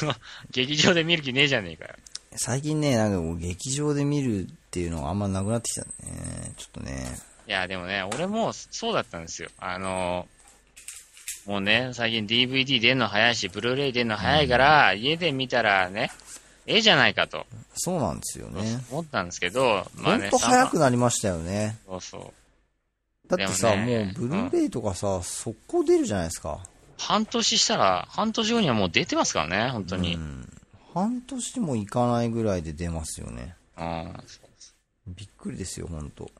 [0.50, 1.94] 劇場で見る気ねえじゃねえかよ。
[2.36, 6.54] 最近ね、なんかもう劇場で見るっていうのがあんまなくなってきたね。
[6.56, 7.18] ちょっとね。
[7.46, 9.50] いや、でもね、俺もそうだったんですよ。
[9.58, 10.26] あの、
[11.46, 16.10] もうね、最近 DVD 出んの早いし、ブルーレイ出んの早いから、家で見たらね、
[16.66, 18.80] ええじゃないかとそうなんですよね。
[18.90, 21.78] 思ったんですけど、まあね、ほんと早くなりましたよね。
[21.86, 23.28] そうそう。
[23.36, 26.60] だってさ、でもねもうブルーレイとかさ、速攻出るじゃないですか。
[26.98, 30.14] 半年したら、半年後にはもう出てますからね、本当に。
[30.14, 30.24] ううん。
[30.42, 30.48] ん。
[30.94, 33.56] 半年もいかないぐらいで出ますよね。
[35.08, 36.30] びっくりですよ、ほんと。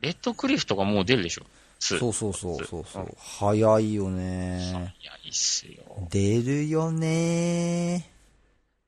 [0.00, 1.42] レッドクリフとかもう出るでしょ。
[1.80, 1.98] 2。
[1.98, 3.16] そうそうそうそうそう。
[3.18, 4.94] 早いよね。
[5.00, 5.82] いや、いいっすよ。
[6.10, 8.08] 出るよね。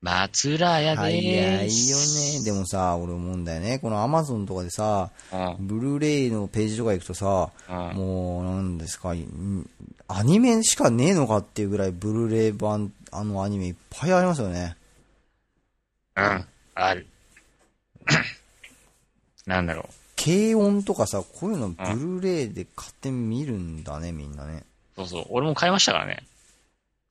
[0.01, 2.35] 松浦屋で早ーいす。
[2.35, 2.45] よね。
[2.45, 3.79] でもさ、俺思うんだよね。
[3.79, 5.67] このアマゾンとかでさ、うん。
[5.67, 7.97] ブルーレイのページとか行くとさ、うん。
[7.97, 9.69] もう、なんですか、ん
[10.07, 14.77] アニメしかねえのかっていうぐらいブルーレイ版、あのアニメいっぱいありますよね。
[16.15, 16.45] うん。
[16.75, 17.07] ある。
[19.47, 20.04] なんだろう。
[20.15, 24.63] 軽音とかさ、こういうのブルーレイで買ってみるんだね、みんなね。
[24.95, 25.25] そうそう。
[25.29, 26.23] 俺も買いましたからね。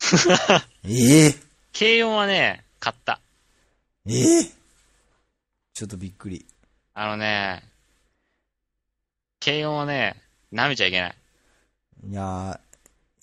[0.85, 1.35] ええ
[1.79, 3.21] 軽音はね、買った。
[4.07, 4.45] ええ
[5.75, 6.47] ちょっとびっくり。
[6.95, 7.63] あのね、
[9.45, 11.15] 軽音はね、舐めちゃいけない。
[12.09, 12.61] いや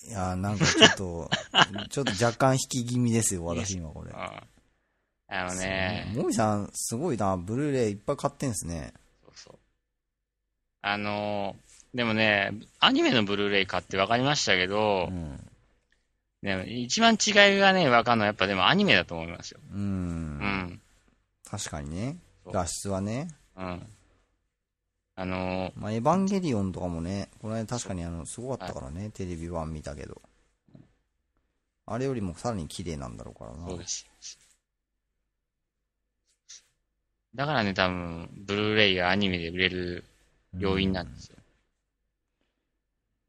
[0.04, 1.30] ー、いやーなんかちょっと、
[1.90, 4.18] ちょっと若干引き気味ですよ、私今これうん。。
[4.18, 8.92] あのね、もみさん、すごいな、ブルーレイいっぱい買ってんすね。
[10.82, 15.38] あのーでもね、アニメのブルーレイ買って分かりましたけどう、ん。
[16.42, 19.60] でも一番違いがね、分かるのはやっぱでもアニメだと思いますよ。
[19.72, 19.76] う。
[19.76, 20.80] うんん。
[21.48, 22.16] 確かにね。
[22.46, 23.28] 画質はね。
[23.56, 23.86] うん。
[25.14, 30.22] あのーまあ、エヴァンゲリオンとかもね、この間確かにあの、すごかったからね、テレビ版見たけど。
[31.84, 33.68] あれよりもさらに綺麗なんだろうからな。
[33.68, 34.08] そうです。
[37.34, 40.04] だからね、多分、ブルーレイがアニメで売れる
[40.58, 41.36] 要因なんですよ。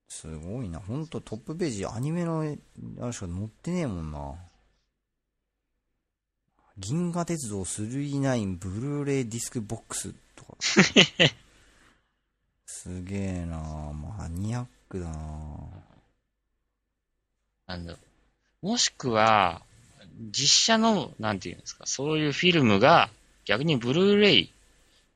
[0.08, 0.80] すごいな。
[0.80, 2.58] ほんとトップページ、アニメの、あれ
[3.12, 4.36] しか載ってねえもんな。
[6.78, 10.56] 銀河鉄道39ブルーレイディスクボックスとか。
[12.66, 13.58] すげえな
[13.94, 15.84] マニアックだな
[17.68, 18.00] なんだろ
[18.64, 18.68] う。
[18.68, 19.62] もしくは、
[20.32, 23.10] 実写の、なんていうんですか、そういうフィルムが
[23.46, 24.54] 逆にブルーレイ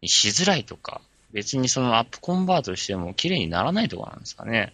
[0.01, 1.01] にしづらいとか、
[1.37, 4.73] 別にそのアップコンバートしても綺麗にならないとかなんですかね。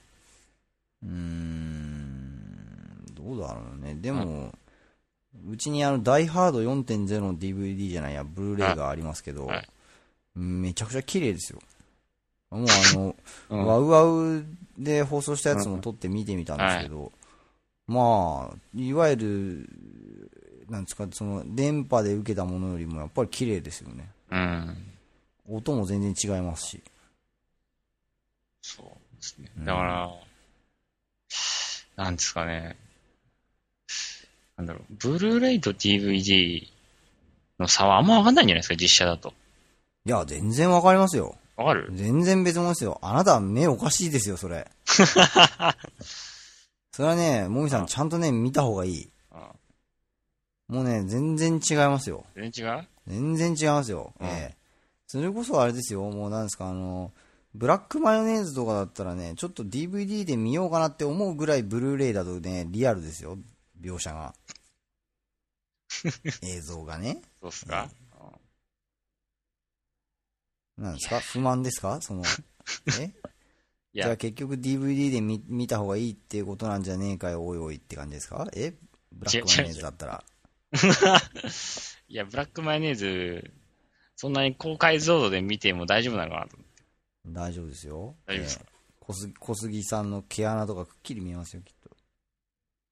[1.03, 3.95] うーん、どうだろうね。
[3.95, 4.53] でも、
[5.45, 9.67] うちにあの、ダイハード4.0の DVD じゃないや、ブルーレイがありますけど、はい
[10.35, 11.59] めちゃくちゃ綺麗ですよ。
[12.49, 13.15] もうあの、
[13.51, 14.45] うんワウワウ
[14.79, 17.11] で放送したやつも撮って見てみたんですけど、
[17.85, 19.69] まあ、いわゆる、
[20.69, 24.09] なんですか、その、電波で受けたものよりもやっぱり綺麗ですよね。
[24.31, 24.92] うん。
[25.49, 26.83] 音も全然違いますし。
[28.61, 28.85] そう
[29.17, 29.49] ですね。
[29.59, 30.09] だから、
[32.05, 32.77] なんですかね。
[34.57, 36.67] なんだろう、ブルーレイと DVD
[37.59, 39.33] の差はあんまわかんないんじゃないですか、実写だと。
[40.05, 41.35] いや、全然わかりますよ。
[41.55, 41.89] わかる？
[41.93, 42.99] 全然別物ですよ。
[43.01, 44.69] あなたは目おかしいですよ、それ。
[46.91, 49.09] それはね、もみさうんんちゃんとね、見た方がいい。
[50.69, 52.25] もうね、全然違いますよ。
[52.35, 52.87] 全然違う？
[53.07, 54.13] 全然違いますよ。
[54.19, 54.62] うんええ
[55.13, 57.13] それこそあれですよ、もうなんですか、あの、
[57.53, 63.37] ブラックマヨネーズとかだったらね、ちょっと DVD で見ようかなって思うぐらいブルーレイだとね、リアルですよ、
[63.79, 64.33] 描写が。
[66.41, 67.21] 映像がね。
[67.39, 67.91] そうっすか、
[70.79, 71.19] なんですか？
[71.19, 72.01] 不満ですか？
[72.01, 72.23] その、
[72.99, 73.11] え？
[73.93, 78.47] じゃあ、結局 DVD で見見た方がいいっていうことなんじゃねえかよ、おいおいって感じですか？
[78.55, 78.73] え？
[79.11, 80.23] ブラックマヨネーズだったら。
[82.07, 83.53] いや、ブラックマヨネーズ、
[84.23, 86.55] そんなに高解像度で見ても大丈夫なのかなと。
[87.27, 88.15] 大丈夫ですよ。
[88.25, 88.65] 大丈夫ですか？
[88.67, 91.89] ええ小杉小杉さんの毛穴とかくっきり見えますよ、きっと。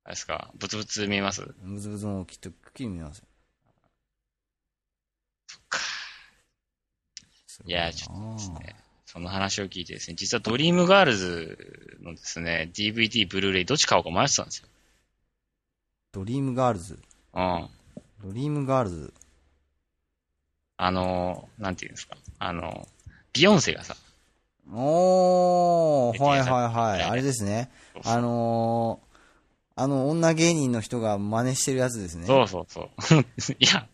[0.03, 0.51] あれですか？
[0.59, 1.47] ブツブツ見えます？
[1.63, 3.25] ムズムズもきっとくっきり見えますよ。
[5.69, 5.79] か
[7.47, 8.75] すいやちょっとですね
[9.05, 14.67] その話を聞いてですね、実はドリームガールズのですね、DVD、ブルーレイどっち買おうか迷ってたんですよ。
[16.11, 16.99] ドリームガールズ？
[17.33, 17.69] うん。
[18.21, 19.13] ドリームガールズ？
[20.83, 22.17] あの、なんていうんですか？
[22.39, 22.87] あの、
[23.33, 23.95] ビヨンセがさ、
[24.73, 26.97] おー、はいはいはい。
[26.99, 27.69] ねあれですね。
[28.03, 32.25] あのー、あの女芸人の人が真似してるやつですね。
[32.25, 33.21] そうそうそう。
[33.59, 33.87] いや、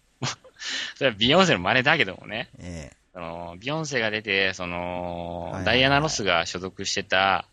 [0.96, 2.50] それはビヨンセの真似だけどもね。
[2.58, 7.46] えその、ビヨンセが出て、その、はいはいはいダイアナ・ロスが所属してた、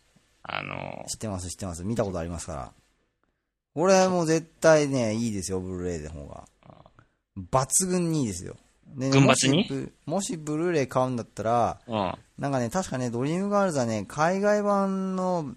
[0.43, 1.83] あのえ、知ってます知ってます。
[1.83, 2.71] 見たことありますから。
[3.73, 6.45] これはもう絶対ね、いいですよ、ブルーレイの方が。
[7.51, 8.55] 抜群にいいですよ。
[8.95, 9.57] でね群抜に？
[9.57, 12.13] もしブもしブルーレイ買うんだったら、うん。
[12.37, 15.55] なんかね、確かね、ドリームガールズはね、海外版の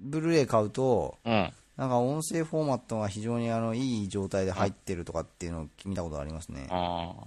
[0.00, 1.52] ブルーレイ買うと、うん。
[1.76, 6.68] なんか音声フォーマットが非常にあのいい状態で入ってるとかっていうのを見たことありますね。
[6.70, 6.74] う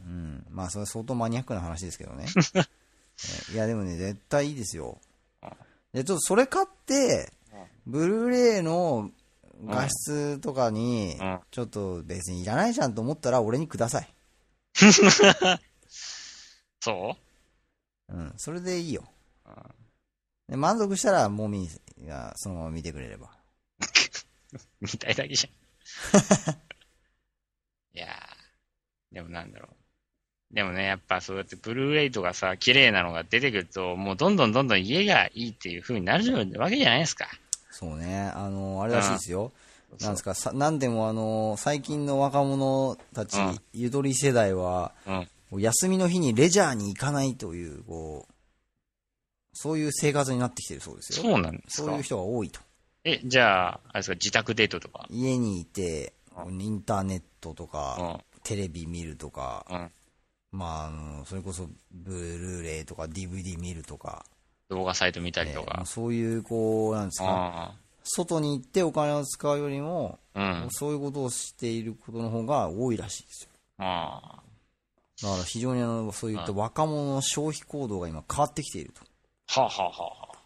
[0.10, 0.46] ん。
[0.52, 2.26] まあ、それは相当マニアックな話ですけどね。
[3.50, 5.00] えいや、でもね、絶対いいですよ。
[5.92, 7.32] で、ちょっとそれ買って、
[7.88, 9.10] ブルーレイの
[9.66, 14.13] 画質とかにうん、ちょっと別にいらないじゃんと思ったら俺にください。
[16.82, 17.18] そ
[18.10, 18.16] う？
[18.16, 18.34] ん。
[18.38, 19.04] それでいいよ。
[20.48, 21.70] で満足したら、もみ
[22.06, 23.30] がそのまま見てくれれば。
[24.54, 25.54] う みたいだけじゃん。
[27.96, 29.76] いやー、でもなんだろう。
[30.54, 37.28] でもね、やっぱそうやってブルーレイとかさ、綺麗なのが出てくると、もうどんどんどんどん家がいいっていう風になるわけじゃないですか。
[37.72, 38.32] そうね。
[38.36, 39.52] あの、あれらしいですよ。
[40.00, 44.94] なんですか、さなんでもあの、最近の若者たち、うんゆとり世代は、
[45.52, 45.62] うん。
[45.62, 48.34] 休みの日にレジャーに行かないという、こう、
[49.54, 51.24] そういう生活になってきてるそうですよ。
[51.24, 51.88] そうなんですか？
[51.90, 52.02] そういう。
[52.04, 52.60] 人が多いと。
[53.04, 55.06] え、じゃあ、あれですか、自宅デートとか？
[55.10, 56.14] 家にいて、
[56.50, 58.40] インターネットとうか、ん。
[58.44, 59.92] テレビ見るとか、うん。
[60.52, 64.26] まあ、あの、それこそ、ブルーレイとか DVD 見るとか、
[64.70, 65.86] 動画サイト見たりとえー。
[65.86, 70.64] そういう、こう、なんですか、あ外に行ってお金を使うよりも、あ。
[70.64, 70.70] うん。
[70.72, 73.50] そういうことをしていることの方が多いらしいですよ。
[73.78, 74.44] ああ。
[75.22, 79.02] だから非常にあの、そういった若者の消費行動が今変わってきていると。
[79.48, 80.38] はあ、はあはあはあ、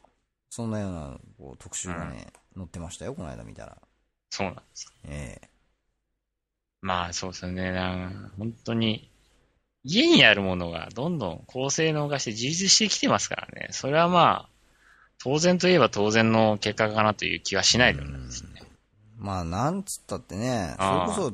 [0.49, 3.77] そんなようなこう特集がね、載ってましたよ、この間見たら。
[4.29, 4.93] そうなんですか。
[5.05, 5.49] ええ
[6.81, 7.71] まあ、そうですよね。
[7.71, 9.09] なんか本当に、
[9.83, 13.69] 家にあるものがどんどん高性能化して充実してきてますからね。
[13.71, 14.49] それはまあ、
[15.23, 18.63] 当然といえば当然の結果かなという気はしないでもないですね。
[19.17, 21.33] まあ、なんつったってね、それこそ、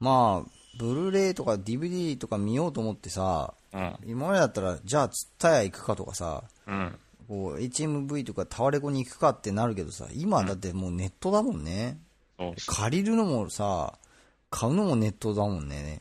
[0.00, 3.96] まあ、ブルーレイとか DVD とか見ようと思ってさ、うん。
[4.06, 6.98] 今までだったら、じゃあ、ツッタヤ行くかとかさ、うん。
[7.28, 11.98] こう、HMV とかタワレコに行くかってなるけどさ、今だってもうネットだもんね。
[12.38, 13.98] そう借りるのもさ、
[14.50, 16.00] 買うのもネットだもんね。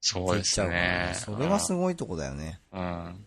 [0.00, 1.12] そうですね。
[1.14, 2.60] それがすごいとこだよね。
[2.72, 3.24] うん。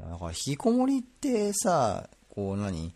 [0.00, 2.94] だから、引きこもりってさ、こう何？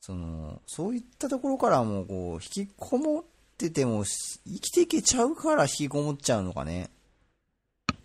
[0.00, 3.24] その、そういったところからも、こう、引きこもっ
[3.58, 6.90] てても、し生きていけちゃうから引きこもっちゃうのかね。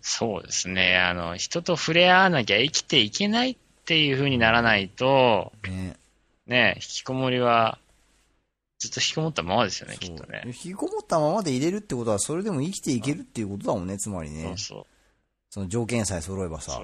[0.00, 0.96] そうですね。
[0.96, 5.96] あの、人と触れ合わなきゃ生きていけないっていう風にならないと、ね。
[6.48, 7.78] ね、引きこもりは、
[8.80, 10.42] ずっと引きこもったままですよね、きっとね。
[10.46, 14.58] 引きこもったままで入れるってことは、それでも生きていけるっていうことだもんね、つまりねそう。
[14.58, 14.86] そう。
[15.50, 16.82] その条件さえ揃えばさ。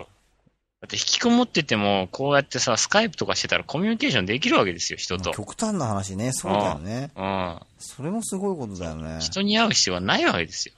[0.80, 5.32] だって引きこもってても、こうやってさ、スカイプとかしてたらコミュニケーションできるわけですよ、人と。
[5.32, 7.10] 極端な話ね、そうだよね。
[7.16, 7.60] うん。
[7.78, 9.18] それもすごいことだよね。
[9.20, 10.74] 人に会う必要はないわけですよ。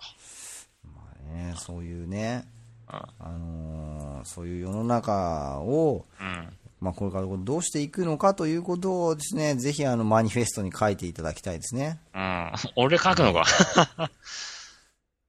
[1.34, 2.46] ねそういうね、
[2.88, 6.48] うんあのーそういう世の中を、うん。
[6.80, 12.00] まあ、これからどうしていくのかということをですね、ぜひあのマニフェストに書いていただきたいですね。
[12.14, 12.52] うん。
[12.76, 13.44] 俺書くのか。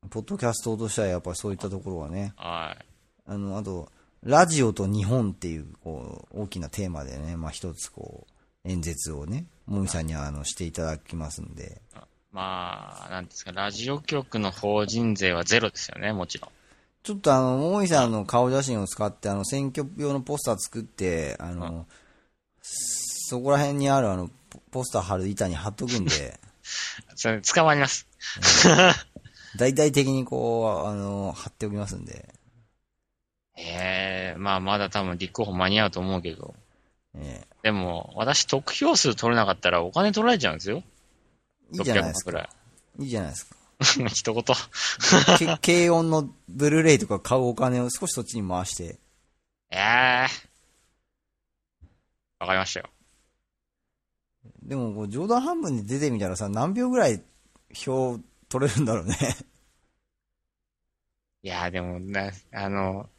[0.10, 2.86] ポッドキャストとしてはやっぱりそういったところはね、はい。
[3.28, 3.92] あの、あと、
[4.24, 11.82] ラジオと日本っていう、こう、大きなテーマでね、まあ一つこう、演説をね、もみさんにはあの、していただきますんで、
[12.32, 16.52] まあ、なんですか、ラジオ局の法人税はゼロですよね、もちろん。
[17.04, 21.88] ちょっとあの、もみさんの顔写真を使って、あの、選挙用のポスター作って、あの、
[22.62, 26.40] そこら辺にあるあの、ポポスター貼る板に貼っとくんで、
[27.16, 28.08] それ、捕まります。
[29.58, 32.34] 大々的にこう、あの、貼っておきますんで、
[33.58, 36.56] ええまあ、まだ多分立候補間に合うと思うけど。
[37.16, 40.84] えでも、私得票数取れなかったらお金取られちゃうんですよ。
[41.74, 42.50] えいいじゃないです600万くらか。
[43.00, 43.56] いいじゃないですか。
[43.56, 43.62] い。
[44.10, 44.44] 一言。
[45.38, 49.00] け軽音のブルーレイとか買うお金を少しそっちに回して、
[49.72, 50.28] ええ
[52.40, 52.90] わかりましたよ。
[54.64, 57.22] でも冗談半分で出てみたらさ、何秒ぐらい
[57.74, 59.16] 票取れるんだろうね。
[61.44, 63.10] いやーでも、な、あの、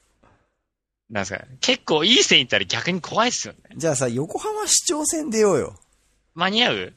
[1.12, 3.60] なんですか、結構いい線いったら逆に怖いっすよね。
[3.76, 5.78] じゃあさ、横浜市長選出ようよ。
[6.34, 6.94] 間に合う？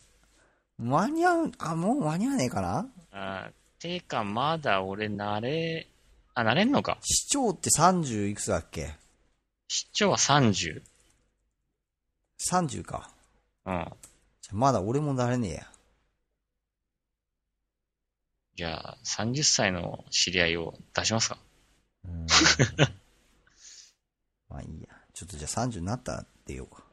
[0.79, 2.89] 間に合う、あ、もう間に合わねえかな？
[3.11, 5.87] あーてか、まだ俺、慣れ、
[6.33, 6.97] あ、慣れんのか？
[7.01, 8.95] 市長って30いくつだっけ？
[9.67, 10.81] 市長は30。
[12.49, 13.09] ?30 か。
[13.65, 13.85] うん。
[14.41, 15.67] じゃあまだ俺もなれねえや。
[18.55, 21.37] じゃあ、30歳の知り合いを出しますか？
[22.05, 22.25] うん
[24.55, 24.87] まあいいや。
[25.13, 26.83] ちょっとじゃあ30になったら出ようか。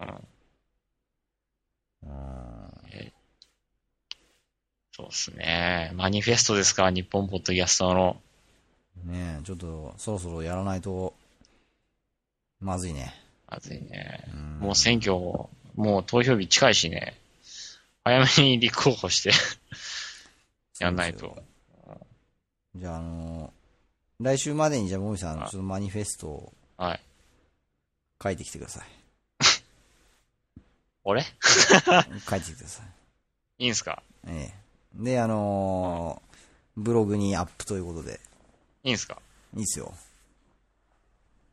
[2.02, 2.10] うん。
[2.10, 3.12] うん
[4.94, 5.90] そうですね。
[5.94, 6.90] マニフェストですか？
[6.90, 8.20] 日本ポッドキャストの。
[9.04, 11.14] ねえ、ちょっとそろそろやらないと、
[12.60, 13.14] まずいね。
[13.48, 14.24] まずいね。
[14.32, 17.16] うんもう選挙、もう投票日近いしね。
[18.04, 19.30] 早めに立候補して、
[20.78, 21.42] やんないと。
[22.74, 23.52] じゃあ、あの
[24.20, 27.00] 来週までにじゃあ、もみさん、ちょあっとマニフェストをはい。
[28.22, 28.86] 書いてきてください。
[31.04, 31.24] 俺？
[32.28, 32.82] 書いてきてくださ
[33.58, 33.64] い。
[33.64, 34.02] いいんすか？
[34.26, 34.54] ええ。
[34.94, 36.32] で、あのー
[36.74, 38.18] ブログにアップということで、
[38.82, 39.20] いいんすか？
[39.54, 39.92] いいっすよ。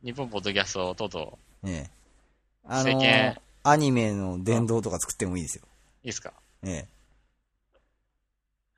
[0.02, 1.90] 日本ポッドキャストとうとええ。
[2.64, 5.64] あのーアニメの伝道とか作ってもいいですよ。
[6.02, 6.32] う、いいっすか？
[6.62, 6.86] え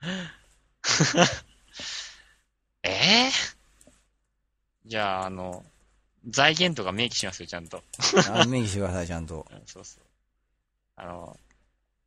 [2.83, 3.31] ええ？
[4.87, 5.65] じゃあ、あの、
[6.29, 7.83] 財源とか明記しますよ、ちゃんと。
[8.17, 8.31] え。
[8.31, 9.47] あ明記してください、ちゃんと。
[9.51, 10.05] うんそうそう。
[10.97, 11.37] あの、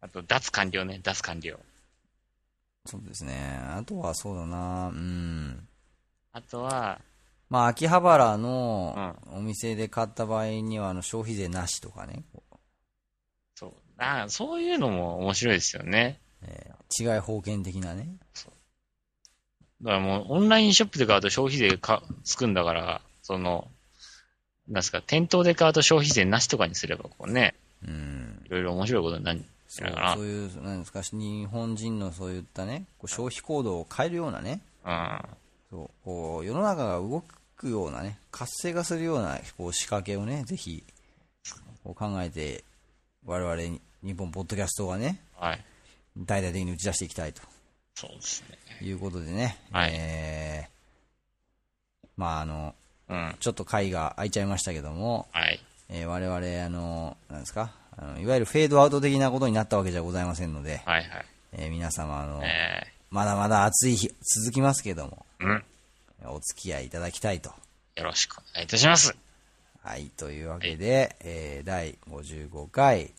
[0.01, 1.59] あと、脱完了ね、脱完了。
[2.85, 3.59] そうですね。
[3.61, 5.67] あとはそうだなうん。
[6.31, 7.01] あとは、
[7.49, 12.23] まあ、秋葉原のお店で買った場合には、あの、消費税なしとかね。
[13.55, 13.73] そう。
[13.97, 16.19] あそういうのも面白いですよね。
[16.41, 18.17] ええ違い保険的なね。
[19.81, 23.69] だからもう、オンラインショップで買うと消費税かつくんだから、その、
[24.67, 27.55] なんですか、店頭で買うと消費税なしとかにすれば、こうね、
[27.87, 28.41] うん。
[28.45, 35.25] いろいろ面白いことになるんじそうゃなそういう、なんですか、日本人のそういったね、こう消費行動を変えるようなね、な。
[35.69, 37.23] そうこう世の中が動
[37.57, 40.83] くようなね、活性化するようなこう仕掛けをね、ぜひ
[41.83, 42.63] 考えて、
[43.25, 45.47] 我々に日本ポッドキャストがね、うん。
[45.47, 45.65] はい。
[46.17, 47.41] 大々的に打ち出していきたいと
[47.95, 48.57] そうですね。
[48.81, 50.75] いうことでね、はいえー
[52.17, 52.75] まああの、
[53.09, 53.35] うん。
[53.39, 55.59] ちょっと回が空いちゃいましたけども、はい。
[55.89, 61.25] えー我々、あの、なんですか、あのいわゆるフェードアウト的なことになったわけじゃございませんので、はいはい。
[61.53, 65.63] えー皆様、あの、えまだまだ暑い日続きますけども、ー、うん。
[66.27, 67.49] お付き合いいただきたいと。
[67.95, 69.15] よろしくお願いいたします。
[69.83, 73.11] はい、というわけで、えー第55回、はい。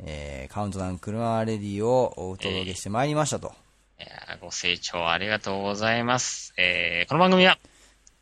[0.00, 3.52] えーカウントダウン車レディオをお届けしてまいりましたと。
[3.98, 6.54] いやーご清聴ありがとうございます。
[6.56, 7.58] えー、この番組は、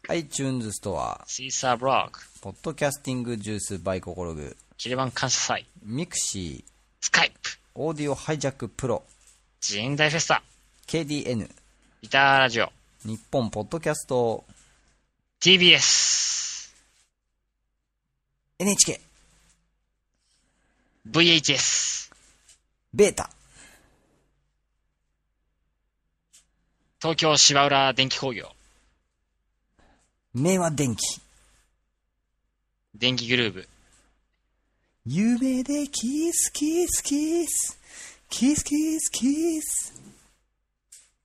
[0.09, 9.03] iTunes ストア、シーサーブログ、ポッドキャスティングジュースバイココログ、キリバン感謝祭、ミクシー、スカイプ、オーディオハイジャックプロ、
[9.61, 10.45] ジエンダイフェスタ、
[10.87, 11.51] KDN、
[12.03, 12.71] ギターラジオ、
[13.05, 14.45] 日本ポッドキャスト、
[15.41, 16.71] TBS、
[18.61, 19.01] NHK、
[21.11, 22.13] VHS、
[22.95, 23.29] ベータ、
[27.01, 28.56] 東京芝浦電気工業、
[30.39, 31.18] 明和電機、
[32.95, 33.68] 電気グルーブ、
[35.07, 37.80] 夢でキスキスキス、
[38.28, 39.95] キスキスキス。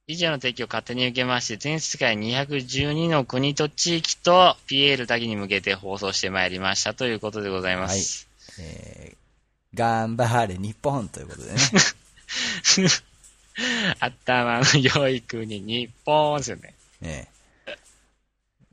[0.07, 8.29] 以上の提供を勝手に受けまして、全世界212の国と地域と PL だけに向けて放送してまいりましたということでございます。
[8.61, 11.57] えー、頑張れ日本ということでね。
[13.99, 16.73] 頭の良い国、日本ですよね。
[17.01, 17.27] ね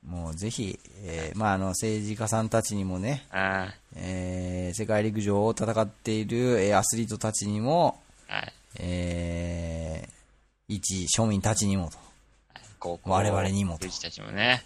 [0.08, 8.52] もうぜひ、えーまあ、あの政治家さんたちにもね、あえー世界陸上を戦っている、えーアスリートたちにも、あ、はい。
[8.80, 10.10] えー
[10.70, 11.98] 一庶民たちにもと、
[12.78, 14.64] 高校我々にもとたちもね。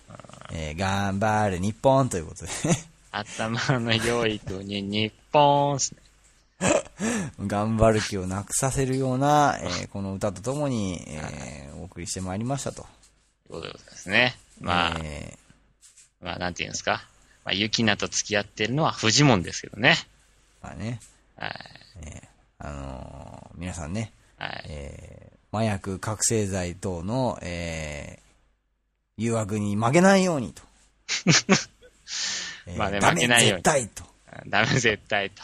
[0.53, 2.77] えー頑張れ日本ということでね、
[3.11, 6.03] 頭の良い国、日本ですね。
[7.49, 12.83] 頑張る気をなくさせるような、えーこの歌とともに、えーお送りしてまいりましたと。
[13.49, 14.37] ということでございますね。
[14.63, 15.39] まあ、え
[16.21, 17.03] まあ、なんていうんですか。
[17.45, 19.97] まあ、ユキナと付き合ってるのはフジモンですけどね。
[20.63, 21.01] ーまあね、
[21.37, 21.53] はい。
[22.59, 24.65] あのー皆さんね、はい。
[24.69, 28.23] えー麻薬、覚醒剤等の、えー
[29.19, 30.63] 誘惑に負けないようにと。
[32.67, 34.05] え ーまあねダメ負けないように絶対と。
[34.47, 35.43] ダメ絶対と。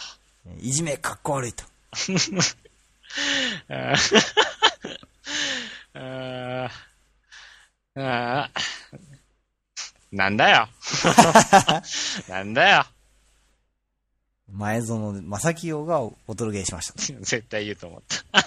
[0.61, 1.65] いじめかっこ悪いと。
[3.69, 6.71] あー
[7.97, 8.51] あ
[10.13, 10.69] なんだよ。
[12.29, 12.87] なんだよ。
[14.51, 16.95] 前園正清がお届けしました。
[16.97, 18.41] 絶対言うと思った。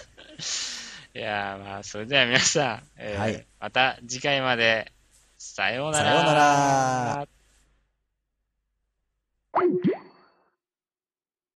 [1.13, 4.91] いやーまあ、それでは皆さん、えーはいまた次回まで、
[5.37, 6.05] さようなら。
[6.05, 6.33] さような
[9.93, 10.00] ら。